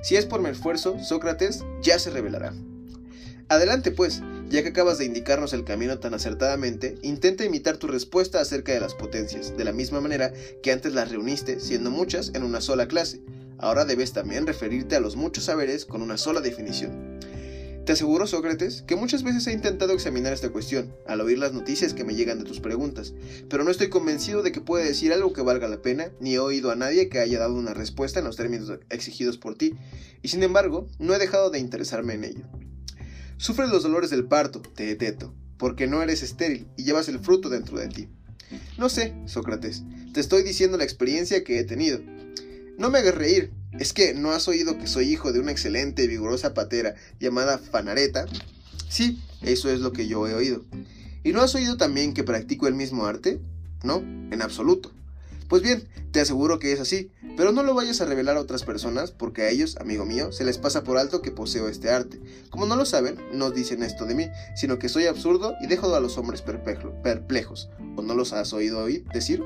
Si 0.04 0.15
es 0.15 0.25
por 0.25 0.41
mi 0.41 0.49
esfuerzo, 0.49 0.97
Sócrates 1.04 1.65
ya 1.82 1.99
se 1.99 2.12
revelará. 2.12 2.54
Adelante, 3.49 3.91
pues, 3.91 4.21
ya 4.52 4.64
que 4.64 4.70
acabas 4.70 4.98
de 4.98 5.06
indicarnos 5.06 5.54
el 5.54 5.64
camino 5.64 6.00
tan 6.00 6.14
acertadamente, 6.14 6.98
intenta 7.02 7.46
imitar 7.46 7.78
tu 7.78 7.88
respuesta 7.88 8.42
acerca 8.42 8.74
de 8.74 8.82
las 8.82 8.94
potencias, 8.94 9.56
de 9.56 9.64
la 9.64 9.72
misma 9.72 10.02
manera 10.02 10.34
que 10.62 10.74
antes 10.74 10.94
las 10.94 11.10
reuniste, 11.10 11.62
siendo 11.62 11.90
muchas, 11.90 12.32
en 12.36 12.44
una 12.44 12.60
sola 12.60 12.88
clase. 12.90 13.22
Ahora 13.58 13.86
debes 13.86 14.12
también 14.12 14.46
referirte 14.46 14.98
a 14.98 15.00
los 15.00 15.16
muchos 15.16 15.46
saberes 15.46 15.86
con 15.86 16.02
una 16.02 16.18
sola 16.18 16.42
definición. 16.42 17.20
Te 17.86 17.94
aseguro, 17.94 18.28
Sócrates, 18.28 18.84
que 18.84 18.98
muchas 18.98 19.24
veces 19.24 19.48
he 19.48 19.54
intentado 19.54 19.94
examinar 19.94 20.34
esta 20.34 20.50
cuestión, 20.50 20.94
al 21.08 21.22
oír 21.22 21.40
las 21.40 21.54
noticias 21.54 21.94
que 21.94 22.04
me 22.04 22.14
llegan 22.14 22.38
de 22.38 22.44
tus 22.44 22.60
preguntas, 22.60 23.14
pero 23.50 23.64
no 23.64 23.72
estoy 23.72 23.90
convencido 23.90 24.44
de 24.44 24.52
que 24.52 24.62
pueda 24.62 24.84
decir 24.84 25.14
algo 25.14 25.32
que 25.32 25.42
valga 25.42 25.70
la 25.70 25.82
pena, 25.82 26.12
ni 26.20 26.36
he 26.36 26.40
oído 26.40 26.72
a 26.72 26.76
nadie 26.76 27.08
que 27.08 27.20
haya 27.20 27.40
dado 27.40 27.56
una 27.56 27.74
respuesta 27.74 28.20
en 28.20 28.26
los 28.26 28.36
términos 28.36 28.72
exigidos 28.90 29.38
por 29.38 29.56
ti, 29.56 29.76
y 30.22 30.28
sin 30.28 30.44
embargo, 30.44 30.88
no 31.00 31.16
he 31.16 31.20
dejado 31.20 31.50
de 31.50 31.60
interesarme 31.60 32.16
en 32.16 32.26
ello. 32.26 32.44
Sufres 33.41 33.71
los 33.71 33.82
dolores 33.82 34.12
del 34.12 34.25
parto, 34.25 34.62
Teeteto, 34.62 35.34
porque 35.58 35.88
no 35.88 36.04
eres 36.04 36.21
estéril 36.21 36.67
y 36.77 36.84
llevas 36.84 37.10
el 37.10 37.17
fruto 37.17 37.49
dentro 37.49 37.80
de 37.80 37.88
ti. 37.88 38.08
No 38.77 38.88
sé, 38.88 39.15
Sócrates, 39.25 39.82
te 40.13 40.19
estoy 40.19 40.43
diciendo 40.43 40.77
la 40.77 40.84
experiencia 40.84 41.43
que 41.43 41.58
he 41.58 41.63
tenido. 41.63 41.99
No 42.77 42.91
me 42.91 42.99
hagas 42.99 43.15
reír, 43.15 43.51
¿es 43.80 43.93
que 43.93 44.13
no 44.13 44.30
has 44.30 44.47
oído 44.47 44.77
que 44.77 44.86
soy 44.86 45.10
hijo 45.10 45.34
de 45.34 45.39
una 45.39 45.51
excelente 45.51 46.04
y 46.04 46.08
vigorosa 46.08 46.54
patera 46.54 46.93
llamada 47.19 47.58
Fanareta? 47.58 48.27
Sí, 48.89 49.19
eso 49.41 49.71
es 49.71 49.80
lo 49.80 49.91
que 49.91 50.06
yo 50.06 50.27
he 50.27 50.36
oído. 50.36 50.63
¿Y 51.23 51.32
no 51.32 51.41
has 51.41 51.56
oído 51.56 51.77
también 51.77 52.13
que 52.13 52.23
practico 52.23 52.67
el 52.67 52.75
mismo 52.75 53.08
arte? 53.08 53.41
No, 53.84 54.01
en 54.01 54.39
absoluto. 54.43 54.93
Pues 55.52 55.64
bien, 55.64 55.86
te 56.14 56.22
aseguro 56.22 56.60
que 56.60 56.72
es 56.72 56.80
así, 56.80 57.12
pero 57.36 57.52
no 57.52 57.62
lo 57.62 57.74
vayas 57.74 58.00
a 58.00 58.06
revelar 58.06 58.38
a 58.38 58.40
otras 58.40 58.64
personas 58.64 59.12
porque 59.12 59.42
a 59.42 59.50
ellos, 59.50 59.76
amigo 59.82 60.06
mío, 60.06 60.32
se 60.32 60.46
les 60.46 60.58
pasa 60.58 60.86
por 60.86 60.98
alto 60.98 61.22
que 61.22 61.32
poseo 61.32 61.68
este 61.68 61.90
arte. 61.90 62.22
Como 62.50 62.66
no 62.66 62.78
lo 62.78 62.86
saben, 62.86 63.18
no 63.34 63.52
dicen 63.52 63.84
esto 63.84 64.06
de 64.06 64.16
mí, 64.16 64.30
sino 64.56 64.80
que 64.80 64.88
soy 64.88 65.08
absurdo 65.08 65.56
y 65.62 65.68
dejo 65.68 65.94
a 65.94 66.00
los 66.00 66.18
hombres 66.18 66.42
perplejos. 66.42 67.70
¿O 67.98 68.02
no 68.02 68.14
los 68.16 68.32
has 68.32 68.54
oído 68.54 68.80
oír 68.80 69.04
decir? 69.14 69.44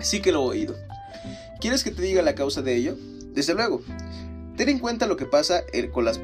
Sí 0.00 0.20
que 0.20 0.32
lo 0.32 0.42
he 0.42 0.56
oído. 0.56 0.74
¿Quieres 1.60 1.84
que 1.84 1.92
te 1.92 2.02
diga 2.02 2.20
la 2.22 2.34
causa 2.34 2.62
de 2.62 2.74
ello? 2.74 2.96
Desde 3.32 3.54
luego. 3.54 3.82
Ten 4.56 4.68
en 4.70 4.80
cuenta 4.80 5.06
lo 5.06 5.16
que 5.16 5.26
pasa 5.26 5.62
eh, 5.72 5.88
con 5.88 6.04
las 6.04 6.20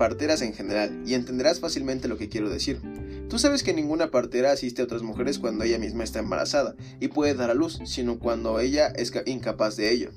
parteras 0.00 0.42
en 0.42 0.52
general 0.52 1.00
y 1.06 1.14
entenderás 1.14 1.60
fácilmente 1.60 2.08
lo 2.08 2.18
que 2.18 2.28
quiero 2.28 2.50
decir. 2.50 2.80
Tú 3.28 3.40
sabes 3.40 3.64
que 3.64 3.74
ninguna 3.74 4.12
partera 4.12 4.52
asiste 4.52 4.82
a 4.82 4.84
otras 4.84 5.02
mujeres 5.02 5.40
cuando 5.40 5.64
ella 5.64 5.80
misma 5.80 6.04
está 6.04 6.20
embarazada 6.20 6.76
y 7.00 7.08
puede 7.08 7.34
dar 7.34 7.50
a 7.50 7.54
luz, 7.54 7.80
sino 7.84 8.20
cuando 8.20 8.60
ella 8.60 8.86
es 8.88 9.12
incapaz 9.26 9.76
de 9.76 9.90
ello. 9.90 10.10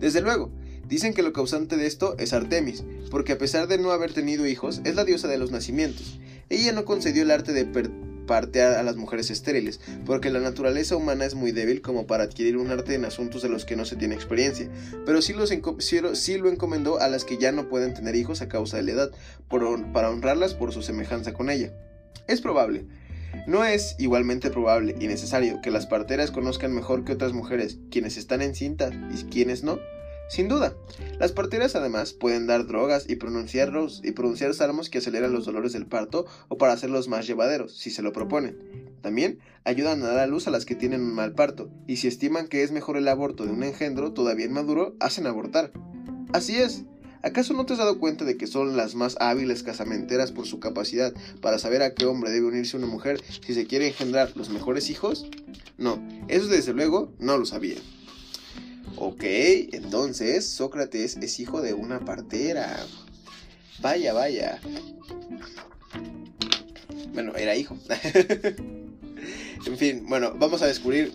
Desde 0.00 0.20
luego, 0.20 0.50
dicen 0.88 1.14
que 1.14 1.22
lo 1.22 1.32
causante 1.32 1.76
de 1.76 1.86
esto 1.86 2.16
es 2.18 2.32
Artemis, 2.32 2.82
porque 3.12 3.32
a 3.32 3.38
pesar 3.38 3.68
de 3.68 3.78
no 3.78 3.92
haber 3.92 4.12
tenido 4.12 4.44
hijos, 4.44 4.80
es 4.84 4.96
la 4.96 5.04
diosa 5.04 5.28
de 5.28 5.38
los 5.38 5.52
nacimientos. 5.52 6.18
Ella 6.48 6.72
no 6.72 6.84
concedió 6.84 7.22
el 7.22 7.30
arte 7.30 7.52
de 7.52 7.64
partear 8.26 8.74
a 8.74 8.82
las 8.82 8.96
mujeres 8.96 9.30
estériles, 9.30 9.80
porque 10.04 10.30
la 10.30 10.40
naturaleza 10.40 10.96
humana 10.96 11.26
es 11.26 11.36
muy 11.36 11.52
débil 11.52 11.80
como 11.80 12.08
para 12.08 12.24
adquirir 12.24 12.56
un 12.56 12.72
arte 12.72 12.94
en 12.94 13.04
asuntos 13.04 13.40
de 13.40 13.50
los 13.50 13.66
que 13.66 13.76
no 13.76 13.84
se 13.84 13.94
tiene 13.94 14.16
experiencia, 14.16 14.68
pero 15.06 15.22
sí, 15.22 15.32
los 15.32 15.50
sí 15.50 16.38
lo 16.38 16.48
encomendó 16.48 17.00
a 17.00 17.08
las 17.08 17.24
que 17.24 17.38
ya 17.38 17.52
no 17.52 17.68
pueden 17.68 17.94
tener 17.94 18.16
hijos 18.16 18.42
a 18.42 18.48
causa 18.48 18.78
de 18.78 18.82
la 18.82 18.92
edad, 18.92 19.10
para 19.48 20.10
honrarlas 20.10 20.54
por 20.54 20.72
su 20.72 20.82
semejanza 20.82 21.32
con 21.32 21.50
ella. 21.50 21.72
Es 22.26 22.40
probable. 22.40 22.86
No 23.46 23.64
es 23.64 23.94
igualmente 23.98 24.50
probable 24.50 24.94
y 25.00 25.06
necesario 25.06 25.60
que 25.62 25.70
las 25.70 25.86
parteras 25.86 26.30
conozcan 26.30 26.74
mejor 26.74 27.04
que 27.04 27.12
otras 27.12 27.32
mujeres 27.32 27.78
quienes 27.90 28.16
están 28.16 28.42
encintas 28.42 28.94
y 29.14 29.24
quienes 29.24 29.62
no. 29.62 29.78
Sin 30.28 30.48
duda, 30.48 30.74
las 31.18 31.32
parteras 31.32 31.74
además 31.74 32.12
pueden 32.12 32.46
dar 32.46 32.66
drogas 32.66 33.08
y 33.08 33.16
pronunciarlos 33.16 34.02
y 34.04 34.12
pronunciar 34.12 34.52
salmos 34.52 34.90
que 34.90 34.98
aceleran 34.98 35.32
los 35.32 35.46
dolores 35.46 35.72
del 35.72 35.86
parto 35.86 36.26
o 36.48 36.58
para 36.58 36.74
hacerlos 36.74 37.08
más 37.08 37.26
llevaderos, 37.26 37.78
si 37.78 37.90
se 37.90 38.02
lo 38.02 38.12
proponen. 38.12 38.58
También 39.00 39.38
ayudan 39.64 40.02
a 40.02 40.08
dar 40.08 40.18
a 40.18 40.26
luz 40.26 40.46
a 40.46 40.50
las 40.50 40.66
que 40.66 40.74
tienen 40.74 41.00
un 41.00 41.14
mal 41.14 41.32
parto, 41.32 41.70
y 41.86 41.96
si 41.96 42.08
estiman 42.08 42.48
que 42.48 42.62
es 42.62 42.72
mejor 42.72 42.98
el 42.98 43.08
aborto 43.08 43.46
de 43.46 43.52
un 43.52 43.62
engendro 43.62 44.12
todavía 44.12 44.44
inmaduro, 44.44 44.96
hacen 45.00 45.26
abortar. 45.26 45.72
Así 46.34 46.58
es, 46.58 46.84
¿Acaso 47.22 47.52
no 47.52 47.66
te 47.66 47.72
has 47.72 47.78
dado 47.78 47.98
cuenta 47.98 48.24
de 48.24 48.36
que 48.36 48.46
son 48.46 48.76
las 48.76 48.94
más 48.94 49.16
hábiles 49.20 49.62
casamenteras 49.62 50.30
por 50.32 50.46
su 50.46 50.60
capacidad 50.60 51.12
para 51.40 51.58
saber 51.58 51.82
a 51.82 51.94
qué 51.94 52.06
hombre 52.06 52.30
debe 52.30 52.46
unirse 52.46 52.76
una 52.76 52.86
mujer 52.86 53.20
si 53.44 53.54
se 53.54 53.66
quiere 53.66 53.88
engendrar 53.88 54.32
los 54.36 54.50
mejores 54.50 54.88
hijos? 54.88 55.26
No, 55.76 56.00
eso 56.28 56.46
desde 56.46 56.72
luego 56.74 57.12
no 57.18 57.36
lo 57.36 57.46
sabía. 57.46 57.78
Ok, 58.96 59.22
entonces 59.22 60.46
Sócrates 60.46 61.16
es 61.16 61.40
hijo 61.40 61.60
de 61.60 61.74
una 61.74 62.00
partera. 62.00 62.84
Vaya, 63.80 64.12
vaya. 64.12 64.60
Bueno, 67.12 67.34
era 67.36 67.56
hijo. 67.56 67.76
en 69.66 69.76
fin, 69.76 70.04
bueno, 70.08 70.34
vamos 70.38 70.62
a 70.62 70.66
descubrir 70.66 71.12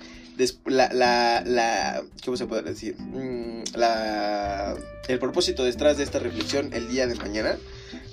la, 0.65 0.93
la, 0.93 1.43
la, 1.45 2.03
¿cómo 2.23 2.37
se 2.37 2.45
puede 2.45 2.61
decir? 2.63 2.95
Mm, 2.97 3.63
la, 3.75 4.75
el 5.07 5.19
propósito 5.19 5.63
detrás 5.63 5.97
de 5.97 6.03
esta 6.03 6.19
reflexión 6.19 6.73
el 6.73 6.87
día 6.89 7.07
de 7.07 7.15
mañana. 7.15 7.57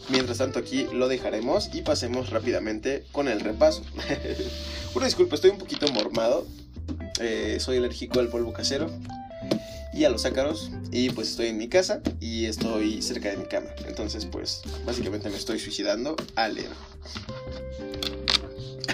Mientras 0.08 0.38
tanto 0.38 0.58
aquí 0.58 0.86
lo 0.92 1.08
dejaremos 1.08 1.70
y 1.72 1.82
pasemos 1.82 2.30
rápidamente 2.30 3.04
con 3.12 3.28
el 3.28 3.40
repaso. 3.40 3.82
Una 4.94 5.06
disculpa, 5.06 5.36
estoy 5.36 5.50
un 5.50 5.58
poquito 5.58 5.86
mormado. 5.92 6.46
Eh, 7.20 7.58
soy 7.60 7.76
alérgico 7.76 8.18
al 8.18 8.28
polvo 8.28 8.52
casero 8.52 8.90
y 9.92 10.04
a 10.04 10.10
los 10.10 10.24
ácaros 10.24 10.70
y 10.90 11.10
pues 11.10 11.28
estoy 11.30 11.46
en 11.48 11.58
mi 11.58 11.68
casa 11.68 12.00
y 12.20 12.46
estoy 12.46 13.02
cerca 13.02 13.30
de 13.30 13.36
mi 13.36 13.44
cama. 13.44 13.68
Entonces 13.86 14.26
pues 14.26 14.62
básicamente 14.84 15.28
me 15.30 15.36
estoy 15.36 15.58
suicidando 15.58 16.16
al 16.34 16.54
leer. 16.54 16.70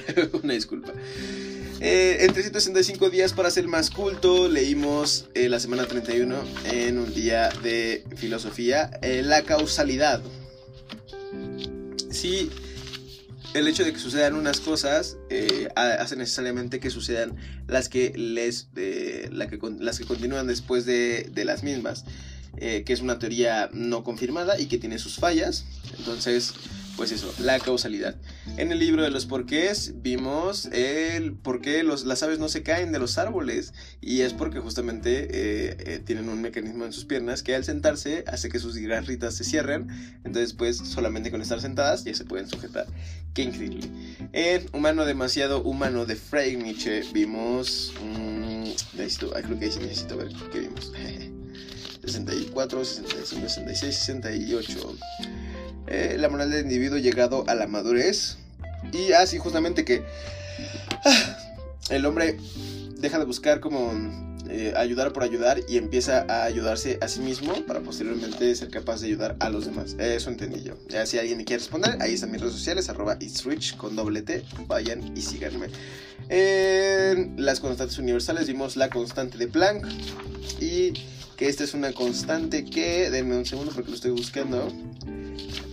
Una 0.42 0.52
disculpa. 0.52 0.92
Eh, 1.80 2.24
en 2.24 2.32
365 2.32 3.10
días 3.10 3.34
para 3.34 3.50
ser 3.50 3.68
más 3.68 3.90
culto, 3.90 4.48
leímos 4.48 5.28
eh, 5.34 5.50
la 5.50 5.60
semana 5.60 5.86
31 5.86 6.34
en 6.72 6.98
un 6.98 7.12
día 7.12 7.50
de 7.62 8.02
filosofía, 8.16 8.90
eh, 9.02 9.22
la 9.22 9.42
causalidad. 9.42 10.22
Si 12.10 12.50
el 13.52 13.68
hecho 13.68 13.84
de 13.84 13.92
que 13.92 13.98
sucedan 13.98 14.34
unas 14.34 14.60
cosas 14.60 15.18
eh, 15.28 15.68
hace 15.76 16.16
necesariamente 16.16 16.80
que 16.80 16.88
sucedan 16.88 17.36
las 17.66 17.90
que 17.90 18.12
les 18.16 18.68
la 19.30 19.46
que, 19.48 19.58
las 19.78 19.98
que 19.98 20.04
continúan 20.04 20.46
después 20.46 20.86
de, 20.86 21.30
de 21.32 21.44
las 21.44 21.62
mismas 21.62 22.04
que 22.58 22.84
es 22.86 23.00
una 23.00 23.18
teoría 23.18 23.70
no 23.72 24.02
confirmada 24.02 24.58
y 24.58 24.66
que 24.66 24.78
tiene 24.78 24.98
sus 24.98 25.16
fallas 25.16 25.64
entonces 25.98 26.54
pues 26.96 27.12
eso, 27.12 27.32
la 27.38 27.58
causalidad. 27.60 28.16
En 28.56 28.72
el 28.72 28.78
libro 28.78 29.02
de 29.02 29.10
los 29.10 29.26
porqués 29.26 29.94
vimos 29.96 30.66
el 30.66 31.34
por 31.34 31.60
qué 31.60 31.82
los, 31.82 32.04
las 32.06 32.22
aves 32.22 32.38
no 32.38 32.48
se 32.48 32.62
caen 32.62 32.92
de 32.92 32.98
los 32.98 33.18
árboles 33.18 33.74
y 34.00 34.22
es 34.22 34.32
porque 34.32 34.60
justamente 34.60 35.28
eh, 35.30 35.76
eh, 35.78 36.02
tienen 36.04 36.28
un 36.28 36.40
mecanismo 36.40 36.84
en 36.84 36.92
sus 36.92 37.04
piernas 37.04 37.42
que 37.42 37.54
al 37.54 37.64
sentarse 37.64 38.24
hace 38.26 38.48
que 38.48 38.58
sus 38.58 38.76
garritas 38.76 39.34
se 39.34 39.44
cierren, 39.44 39.88
entonces 40.24 40.54
pues 40.54 40.78
solamente 40.78 41.30
con 41.30 41.42
estar 41.42 41.60
sentadas 41.60 42.04
ya 42.04 42.14
se 42.14 42.24
pueden 42.24 42.48
sujetar. 42.48 42.86
Qué 43.34 43.42
increíble. 43.42 43.88
En 44.32 44.66
Humano 44.72 45.04
demasiado 45.04 45.62
humano 45.62 46.06
de 46.06 46.16
Frank 46.16 46.56
Nietzsche 46.62 47.02
vimos... 47.12 47.92
Necesito, 48.94 49.30
creo 49.30 49.58
que 49.58 49.66
necesito 49.66 50.16
ver 50.16 50.28
qué 50.50 50.60
vimos. 50.60 50.92
64, 52.00 52.84
65, 52.84 53.48
66, 53.48 53.94
68. 53.94 54.96
Eh, 55.88 56.16
la 56.18 56.28
moral 56.28 56.50
del 56.50 56.62
individuo 56.62 56.98
llegado 56.98 57.44
a 57.48 57.54
la 57.54 57.66
madurez. 57.66 58.38
Y 58.92 59.12
así 59.12 59.38
justamente 59.38 59.84
que 59.84 60.02
ah, 61.04 61.38
el 61.90 62.06
hombre 62.06 62.38
deja 62.98 63.18
de 63.18 63.24
buscar 63.24 63.60
como 63.60 63.92
eh, 64.48 64.72
ayudar 64.76 65.12
por 65.12 65.24
ayudar 65.24 65.60
y 65.68 65.76
empieza 65.76 66.24
a 66.28 66.44
ayudarse 66.44 66.98
a 67.00 67.08
sí 67.08 67.20
mismo 67.20 67.66
para 67.66 67.80
posteriormente 67.80 68.54
ser 68.54 68.70
capaz 68.70 69.00
de 69.00 69.08
ayudar 69.08 69.36
a 69.40 69.50
los 69.50 69.66
demás. 69.66 69.96
Eso 69.98 70.30
entendí 70.30 70.62
yo. 70.62 70.74
Ya 70.88 71.04
si 71.04 71.18
alguien 71.18 71.38
me 71.38 71.44
quiere 71.44 71.60
responder, 71.60 71.96
ahí 72.00 72.14
están 72.14 72.30
mis 72.30 72.40
redes 72.40 72.54
sociales, 72.54 72.88
arroba 72.88 73.18
rich 73.44 73.76
con 73.76 73.96
doble 73.96 74.22
T. 74.22 74.44
Vayan 74.68 75.16
y 75.16 75.22
síganme. 75.22 75.68
En 76.28 77.34
las 77.36 77.60
constantes 77.60 77.98
universales 77.98 78.46
vimos 78.46 78.76
la 78.76 78.88
constante 78.88 79.36
de 79.36 79.48
Planck 79.48 79.86
y 80.60 80.92
que 81.36 81.48
esta 81.48 81.64
es 81.64 81.74
una 81.74 81.92
constante 81.92 82.64
que, 82.64 83.10
denme 83.10 83.36
un 83.36 83.46
segundo 83.46 83.72
porque 83.72 83.90
lo 83.90 83.96
estoy 83.96 84.12
buscando. 84.12 84.72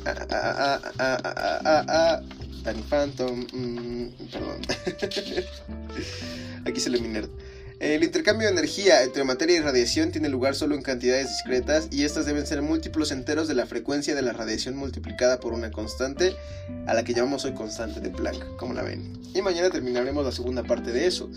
Ah, 0.06 0.80
ah, 1.00 1.18
ah, 1.64 1.84
ah 1.88 2.22
Danny 2.64 2.84
Phantom, 2.84 3.46
mm, 3.52 4.12
perdón. 4.32 4.62
Aquí 6.66 6.80
se 6.80 6.90
le 6.90 7.00
nerd. 7.00 7.30
El 7.84 8.02
intercambio 8.02 8.48
de 8.48 8.54
energía 8.54 9.04
entre 9.04 9.26
materia 9.26 9.58
y 9.58 9.60
radiación 9.60 10.14
tiene 10.14 10.30
lugar 10.30 10.56
solo 10.56 10.74
en 10.74 10.82
cantidades 10.82 11.28
discretas 11.28 11.90
y 11.92 12.06
estas 12.06 12.26
deben 12.26 12.48
ser 12.48 12.62
múltiplos 12.62 13.12
enteros 13.12 13.50
de 13.50 13.56
la 13.56 13.66
frecuencia 13.66 14.16
de 14.16 14.22
la 14.22 14.32
radiación 14.32 14.78
multiplicada 14.78 15.42
por 15.42 15.52
una 15.52 15.70
constante 15.70 16.34
a 16.88 16.94
la 16.94 17.04
que 17.04 17.14
llamamos 17.14 17.44
hoy 17.44 17.54
constante 17.54 18.00
de 18.00 18.10
Planck, 18.10 18.56
como 18.56 18.74
la 18.74 18.84
ven. 18.84 19.22
Y 19.36 19.42
mañana 19.42 19.70
terminaremos 19.70 20.24
la 20.24 20.32
segunda 20.32 20.64
parte 20.64 20.94
de 20.94 21.08
eso. 21.08 21.30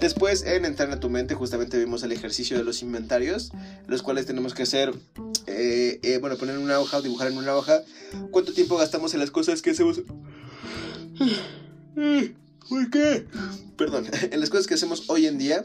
Después, 0.00 0.42
en 0.42 0.64
Entrar 0.64 0.90
a 0.90 0.98
tu 0.98 1.08
mente, 1.08 1.36
justamente 1.36 1.78
vimos 1.78 2.02
el 2.02 2.10
ejercicio 2.10 2.58
de 2.58 2.64
los 2.64 2.82
inventarios, 2.82 3.52
los 3.86 4.02
cuales 4.02 4.26
tenemos 4.26 4.54
que 4.54 4.64
hacer, 4.64 4.92
eh, 5.46 6.00
eh, 6.02 6.18
bueno, 6.18 6.36
poner 6.36 6.56
en 6.56 6.62
una 6.62 6.80
hoja 6.80 6.96
o 6.96 7.02
dibujar 7.02 7.28
en 7.28 7.36
una 7.36 7.54
hoja 7.54 7.80
cuánto 8.32 8.52
tiempo 8.52 8.76
gastamos 8.76 9.14
en 9.14 9.20
las 9.20 9.30
cosas 9.30 9.62
que 9.62 9.70
hacemos. 9.70 10.02
¿Por 12.68 12.90
qué? 12.90 13.24
Perdón, 13.76 14.06
en 14.32 14.40
las 14.40 14.50
cosas 14.50 14.66
que 14.66 14.74
hacemos 14.74 15.04
hoy 15.08 15.26
en 15.28 15.38
día 15.38 15.64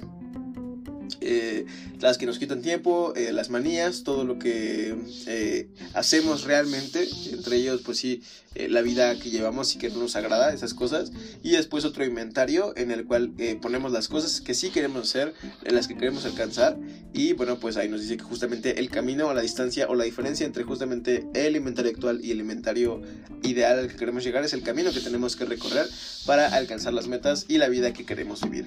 eh, 1.21 1.65
las 1.99 2.17
que 2.17 2.25
nos 2.25 2.39
quitan 2.39 2.61
tiempo, 2.61 3.13
eh, 3.15 3.31
las 3.33 3.49
manías, 3.49 4.03
todo 4.03 4.23
lo 4.23 4.39
que 4.39 4.95
eh, 5.27 5.67
hacemos 5.93 6.43
realmente, 6.43 7.07
entre 7.31 7.57
ellos 7.57 7.81
pues 7.83 7.97
sí, 7.97 8.21
la 8.55 8.81
vida 8.81 9.19
que 9.19 9.29
llevamos 9.29 9.75
y 9.75 9.77
que 9.77 9.89
no 9.89 9.99
nos 9.99 10.15
agrada, 10.15 10.51
esas 10.51 10.73
cosas, 10.73 11.11
y 11.43 11.51
después 11.51 11.85
otro 11.85 12.03
inventario 12.03 12.73
en 12.75 12.89
el 12.89 13.05
cual 13.05 13.31
ponemos 13.61 13.91
las 13.91 14.07
cosas 14.07 14.41
que 14.41 14.55
sí 14.55 14.71
queremos 14.71 15.03
hacer, 15.03 15.35
las 15.63 15.87
que 15.87 15.95
queremos 15.95 16.25
alcanzar, 16.25 16.75
y 17.13 17.33
bueno, 17.33 17.59
pues 17.59 17.77
ahí 17.77 17.87
nos 17.87 18.01
dice 18.01 18.17
que 18.17 18.23
justamente 18.23 18.79
el 18.79 18.89
camino 18.89 19.27
o 19.27 19.33
la 19.35 19.41
distancia 19.41 19.85
o 19.89 19.93
la 19.93 20.05
diferencia 20.05 20.45
entre 20.45 20.63
justamente 20.63 21.27
el 21.35 21.55
inventario 21.55 21.91
actual 21.91 22.19
y 22.23 22.31
el 22.31 22.39
inventario 22.39 23.01
ideal 23.43 23.77
al 23.77 23.87
que 23.89 23.95
queremos 23.95 24.23
llegar 24.23 24.43
es 24.43 24.53
el 24.53 24.63
camino 24.63 24.91
que 24.91 25.01
tenemos 25.01 25.35
que 25.35 25.45
recorrer 25.45 25.87
para 26.25 26.47
alcanzar 26.47 26.93
las 26.93 27.07
metas 27.07 27.45
y 27.47 27.59
la 27.59 27.69
vida 27.69 27.93
que 27.93 28.05
queremos 28.05 28.41
vivir. 28.41 28.65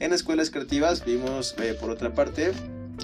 En 0.00 0.12
escuelas 0.14 0.50
creativas 0.50 1.04
vimos 1.04 1.54
por 1.80 1.90
otra 1.90 2.14
parte, 2.14 2.52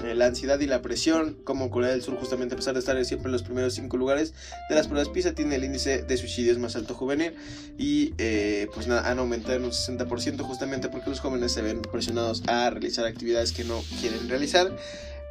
eh, 0.04 0.14
la 0.14 0.26
ansiedad 0.26 0.60
y 0.60 0.66
la 0.66 0.82
presión, 0.82 1.38
como 1.44 1.70
Corea 1.70 1.90
del 1.90 2.02
Sur, 2.02 2.16
justamente 2.16 2.54
a 2.54 2.56
pesar 2.56 2.74
de 2.74 2.80
estar 2.80 3.02
siempre 3.04 3.28
en 3.28 3.32
los 3.32 3.42
primeros 3.42 3.74
cinco 3.74 3.96
lugares 3.96 4.34
de 4.68 4.74
las 4.74 4.88
pruebas 4.88 5.08
PISA, 5.08 5.34
tiene 5.34 5.56
el 5.56 5.64
índice 5.64 6.02
de 6.02 6.16
suicidios 6.16 6.58
más 6.58 6.76
alto 6.76 6.94
juvenil 6.94 7.32
y 7.78 8.12
eh, 8.18 8.68
pues 8.74 8.86
nada, 8.86 9.10
han 9.10 9.18
aumentado 9.18 9.54
en 9.54 9.64
un 9.64 9.70
60% 9.70 10.42
justamente 10.42 10.88
porque 10.88 11.08
los 11.10 11.20
jóvenes 11.20 11.52
se 11.52 11.62
ven 11.62 11.80
presionados 11.80 12.42
a 12.46 12.68
realizar 12.70 13.06
actividades 13.06 13.52
que 13.52 13.64
no 13.64 13.82
quieren 14.00 14.28
realizar 14.28 14.76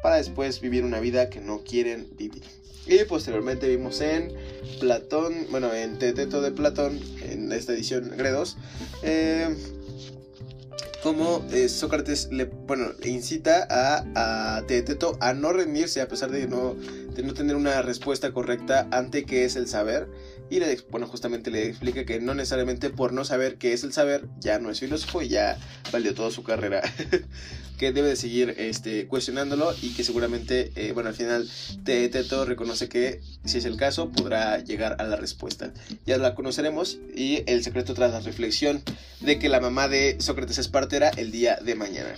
para 0.02 0.16
después 0.16 0.60
vivir 0.60 0.84
una 0.84 1.00
vida 1.00 1.30
que 1.30 1.40
no 1.40 1.62
quieren 1.62 2.08
vivir. 2.16 2.42
Y 2.86 3.04
posteriormente 3.04 3.68
vimos 3.68 4.00
en 4.00 4.32
Platón, 4.78 5.46
bueno, 5.50 5.72
en 5.74 5.98
Teteto 5.98 6.40
de 6.40 6.52
Platón, 6.52 7.00
en 7.22 7.50
esta 7.50 7.72
edición 7.72 8.12
Gredos, 8.16 8.56
eh, 9.02 9.56
como 11.02 11.44
eh, 11.52 11.68
Sócrates 11.68 12.28
le, 12.30 12.44
bueno, 12.44 12.92
incita 13.04 13.66
a, 13.70 14.56
a 14.56 14.62
Teeteto 14.66 15.16
a 15.20 15.34
no 15.34 15.52
rendirse 15.52 16.00
a 16.00 16.08
pesar 16.08 16.30
de 16.30 16.46
no, 16.46 16.74
de 16.74 17.22
no 17.22 17.34
tener 17.34 17.56
una 17.56 17.82
respuesta 17.82 18.32
correcta 18.32 18.88
ante 18.90 19.24
qué 19.24 19.44
es 19.44 19.56
el 19.56 19.68
saber. 19.68 20.08
Y 20.48 20.60
le, 20.60 20.78
bueno, 20.90 21.06
justamente 21.06 21.50
le 21.50 21.66
explica 21.66 22.04
que 22.04 22.20
no 22.20 22.34
necesariamente 22.34 22.90
por 22.90 23.12
no 23.12 23.24
saber 23.24 23.56
qué 23.56 23.72
es 23.72 23.82
el 23.82 23.92
saber 23.92 24.28
ya 24.38 24.58
no 24.58 24.70
es 24.70 24.80
filósofo 24.80 25.22
y 25.22 25.28
ya 25.28 25.58
valió 25.92 26.14
toda 26.14 26.30
su 26.30 26.42
carrera. 26.44 26.82
que 27.76 27.92
debe 27.92 28.08
de 28.08 28.16
seguir 28.16 28.54
este, 28.58 29.06
cuestionándolo 29.06 29.74
y 29.82 29.90
que 29.94 30.04
seguramente, 30.04 30.72
eh, 30.76 30.92
bueno, 30.92 31.08
al 31.08 31.14
final 31.14 31.48
Teto 31.84 32.44
reconoce 32.44 32.88
que 32.88 33.20
si 33.44 33.58
es 33.58 33.64
el 33.64 33.76
caso 33.76 34.10
podrá 34.10 34.58
llegar 34.58 34.96
a 34.98 35.04
la 35.04 35.16
respuesta. 35.16 35.72
Ya 36.06 36.18
la 36.18 36.34
conoceremos 36.34 36.98
y 37.14 37.42
el 37.46 37.62
secreto 37.62 37.94
tras 37.94 38.12
la 38.12 38.20
reflexión 38.20 38.82
de 39.20 39.38
que 39.38 39.48
la 39.48 39.60
mamá 39.60 39.88
de 39.88 40.16
Sócrates 40.20 40.58
es 40.58 40.68
partera 40.68 41.10
el 41.10 41.30
día 41.30 41.56
de 41.56 41.74
mañana. 41.74 42.14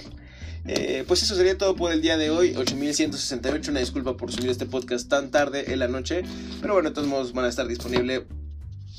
Eh, 0.67 1.05
pues 1.07 1.23
eso 1.23 1.35
sería 1.35 1.57
todo 1.57 1.77
por 1.77 1.93
el 1.93 2.03
día 2.03 2.17
de 2.17 2.31
hoy, 2.31 2.55
8168. 2.57 3.71
Una 3.71 3.81
disculpa 3.81 4.17
por 4.17 4.33
subir 4.33 4.51
este 4.51 4.67
podcast 4.67 5.09
tan 5.09 5.31
tarde 5.31 5.73
en 5.73 5.79
la 5.79 5.89
noche, 5.89 6.23
pero 6.61 6.75
bueno, 6.75 6.91
de 6.91 6.95
todos 6.95 7.09
modos 7.09 7.33
van 7.33 7.47
a 7.47 7.49
estar 7.49 7.67
disponibles 7.67 8.23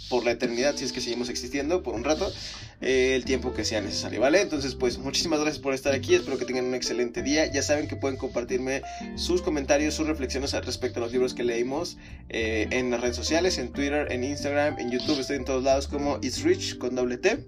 por 0.09 0.25
la 0.25 0.31
eternidad, 0.31 0.75
si 0.75 0.85
es 0.85 0.91
que 0.91 1.01
seguimos 1.01 1.29
existiendo 1.29 1.83
por 1.83 1.95
un 1.95 2.03
rato, 2.03 2.31
eh, 2.81 3.13
el 3.15 3.25
tiempo 3.25 3.53
que 3.53 3.63
sea 3.63 3.81
necesario, 3.81 4.19
¿vale? 4.19 4.41
Entonces, 4.41 4.75
pues 4.75 4.97
muchísimas 4.97 5.39
gracias 5.39 5.61
por 5.61 5.73
estar 5.73 5.93
aquí, 5.93 6.15
espero 6.15 6.37
que 6.37 6.45
tengan 6.45 6.65
un 6.65 6.75
excelente 6.75 7.21
día, 7.21 7.45
ya 7.51 7.61
saben 7.61 7.87
que 7.87 7.95
pueden 7.95 8.17
compartirme 8.17 8.81
sus 9.15 9.41
comentarios, 9.41 9.93
sus 9.93 10.07
reflexiones 10.07 10.53
al 10.53 10.63
respecto 10.63 10.99
a 10.99 11.03
los 11.03 11.11
libros 11.11 11.33
que 11.33 11.43
leímos 11.43 11.97
eh, 12.29 12.67
en 12.71 12.89
las 12.91 13.01
redes 13.01 13.15
sociales, 13.15 13.57
en 13.57 13.71
Twitter, 13.71 14.11
en 14.11 14.23
Instagram, 14.23 14.79
en 14.79 14.91
YouTube, 14.91 15.19
estoy 15.19 15.37
en 15.37 15.45
todos 15.45 15.63
lados 15.63 15.87
como 15.87 16.17
It's 16.21 16.43
Rich 16.43 16.77
con 16.77 16.95
doble 16.95 17.17
T. 17.17 17.45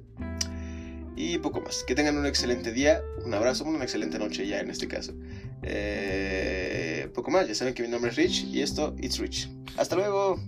Y 1.15 1.37
poco 1.37 1.61
más. 1.61 1.83
Que 1.85 1.93
tengan 1.93 2.17
un 2.17 2.25
excelente 2.25 2.71
día, 2.71 3.01
un 3.23 3.33
abrazo, 3.33 3.65
una 3.65 3.83
excelente 3.83 4.17
noche 4.17 4.47
ya 4.47 4.59
en 4.59 4.71
este 4.71 4.87
caso. 4.87 5.13
Eh, 5.61 7.09
poco 7.13 7.29
más, 7.29 7.47
ya 7.47 7.53
saben 7.53 7.75
que 7.75 7.83
mi 7.83 7.89
nombre 7.89 8.09
es 8.09 8.17
Rich 8.17 8.45
y 8.45 8.61
esto, 8.61 8.95
It's 8.99 9.19
Rich. 9.19 9.49
Hasta 9.77 9.95
luego. 9.95 10.39